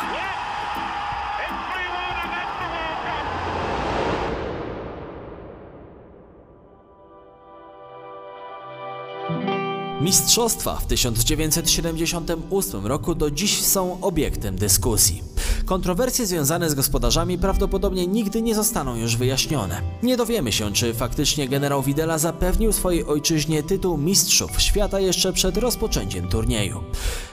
Mistrzostwa 10.01 10.77
w 10.77 10.87
1978 10.87 12.87
roku 12.87 13.15
do 13.15 13.31
dziś 13.31 13.63
są 13.63 14.01
obiektem 14.01 14.57
dyskusji. 14.57 15.23
Kontrowersje 15.67 16.27
związane 16.27 16.71
z 16.71 16.75
gospodarzami 16.75 17.39
prawdopodobnie 17.39 18.07
nigdy 18.07 18.43
nie 18.43 18.55
zostaną 18.55 18.97
już 18.97 19.17
wyjaśnione. 19.17 19.83
Nie 20.03 20.17
dowiemy 20.17 20.53
się, 20.53 20.73
czy 20.73 20.95
faktycznie 20.95 21.49
generał 21.49 21.83
Videla 21.83 22.19
zapewnił 22.19 22.73
swojej 22.73 23.05
ojczyźnie 23.05 23.63
tytuł 23.63 23.99
mistrzów 23.99 24.63
świata 24.63 25.01
jeszcze 25.01 25.33
przed 25.33 25.57
rozpoczęciem 25.57 26.29
turnieju. 26.29 26.85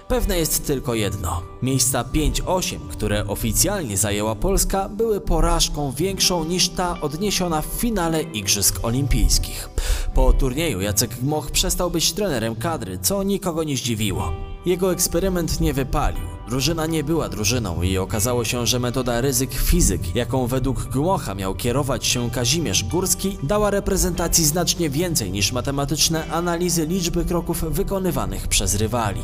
Pewne 0.07 0.37
jest 0.37 0.67
tylko 0.67 0.95
jedno. 0.95 1.41
Miejsca 1.61 2.03
5-8, 2.03 2.79
które 2.91 3.27
oficjalnie 3.27 3.97
zajęła 3.97 4.35
Polska, 4.35 4.89
były 4.89 5.21
porażką 5.21 5.91
większą 5.91 6.43
niż 6.43 6.69
ta 6.69 7.01
odniesiona 7.01 7.61
w 7.61 7.65
finale 7.65 8.21
Igrzysk 8.21 8.79
Olimpijskich. 8.83 9.69
Po 10.13 10.33
turnieju 10.33 10.81
Jacek 10.81 11.15
Gmoch 11.15 11.51
przestał 11.51 11.91
być 11.91 12.13
trenerem 12.13 12.55
kadry, 12.63 12.99
co 13.01 13.23
nikogo 13.23 13.63
nie 13.63 13.77
zdziwiło. 13.77 14.31
Jego 14.65 14.91
eksperyment 14.91 15.61
nie 15.61 15.73
wypalił. 15.73 16.21
Drużyna 16.49 16.85
nie 16.85 17.03
była 17.03 17.29
drużyną 17.29 17.81
i 17.81 17.97
okazało 17.97 18.45
się, 18.45 18.67
że 18.67 18.79
metoda 18.79 19.21
ryzyk 19.21 19.53
fizyk, 19.53 20.15
jaką 20.15 20.47
według 20.47 20.83
Gmocha 20.83 21.35
miał 21.35 21.55
kierować 21.55 22.05
się 22.05 22.31
Kazimierz 22.31 22.83
Górski, 22.83 23.37
dała 23.43 23.69
reprezentacji 23.69 24.45
znacznie 24.45 24.89
więcej 24.89 25.31
niż 25.31 25.51
matematyczne 25.51 26.31
analizy 26.31 26.85
liczby 26.85 27.25
kroków 27.25 27.63
wykonywanych 27.63 28.47
przez 28.47 28.75
rywali. 28.75 29.21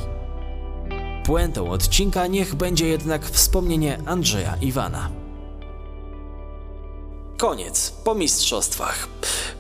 Puentą 1.25 1.71
odcinka 1.71 2.28
niech 2.28 2.56
będzie 2.56 2.88
jednak 2.88 3.25
wspomnienie 3.25 3.99
Andrzeja 4.06 4.56
Iwana. 4.62 5.10
Koniec, 7.38 7.91
po 8.04 8.15
mistrzostwach. 8.15 9.08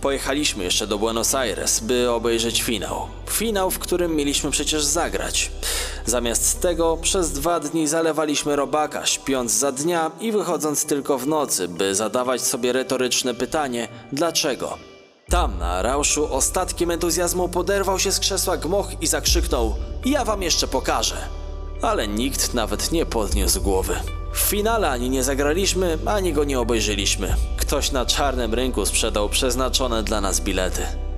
Pojechaliśmy 0.01 0.63
jeszcze 0.63 0.87
do 0.87 0.97
Buenos 0.97 1.35
Aires, 1.35 1.79
by 1.79 2.11
obejrzeć 2.11 2.61
finał. 2.61 3.07
Finał, 3.29 3.71
w 3.71 3.79
którym 3.79 4.15
mieliśmy 4.15 4.51
przecież 4.51 4.83
zagrać. 4.83 5.51
Zamiast 6.05 6.61
tego 6.61 6.97
przez 6.97 7.31
dwa 7.31 7.59
dni 7.59 7.87
zalewaliśmy 7.87 8.55
robaka, 8.55 9.05
śpiąc 9.05 9.51
za 9.51 9.71
dnia 9.71 10.11
i 10.19 10.31
wychodząc 10.31 10.85
tylko 10.85 11.17
w 11.17 11.27
nocy, 11.27 11.67
by 11.67 11.95
zadawać 11.95 12.41
sobie 12.41 12.73
retoryczne 12.73 13.33
pytanie: 13.33 13.87
dlaczego? 14.11 14.77
Tam 15.29 15.57
na 15.57 15.81
rauszu 15.81 16.33
ostatkiem 16.33 16.91
entuzjazmu 16.91 17.49
poderwał 17.49 17.99
się 17.99 18.11
z 18.11 18.19
krzesła 18.19 18.57
gmoch 18.57 19.01
i 19.01 19.07
zakrzyknął: 19.07 19.75
Ja 20.05 20.25
wam 20.25 20.41
jeszcze 20.41 20.67
pokażę. 20.67 21.15
Ale 21.81 22.07
nikt 22.07 22.53
nawet 22.53 22.91
nie 22.91 23.05
podniósł 23.05 23.61
głowy. 23.61 23.95
W 24.33 24.39
finale 24.39 24.89
ani 24.89 25.09
nie 25.09 25.23
zagraliśmy, 25.23 25.97
ani 26.05 26.33
go 26.33 26.43
nie 26.43 26.59
obejrzeliśmy. 26.59 27.35
Ktoś 27.69 27.91
na 27.91 28.05
czarnym 28.05 28.53
rynku 28.53 28.85
sprzedał 28.85 29.29
przeznaczone 29.29 30.03
dla 30.03 30.21
nas 30.21 30.41
bilety. 30.41 31.08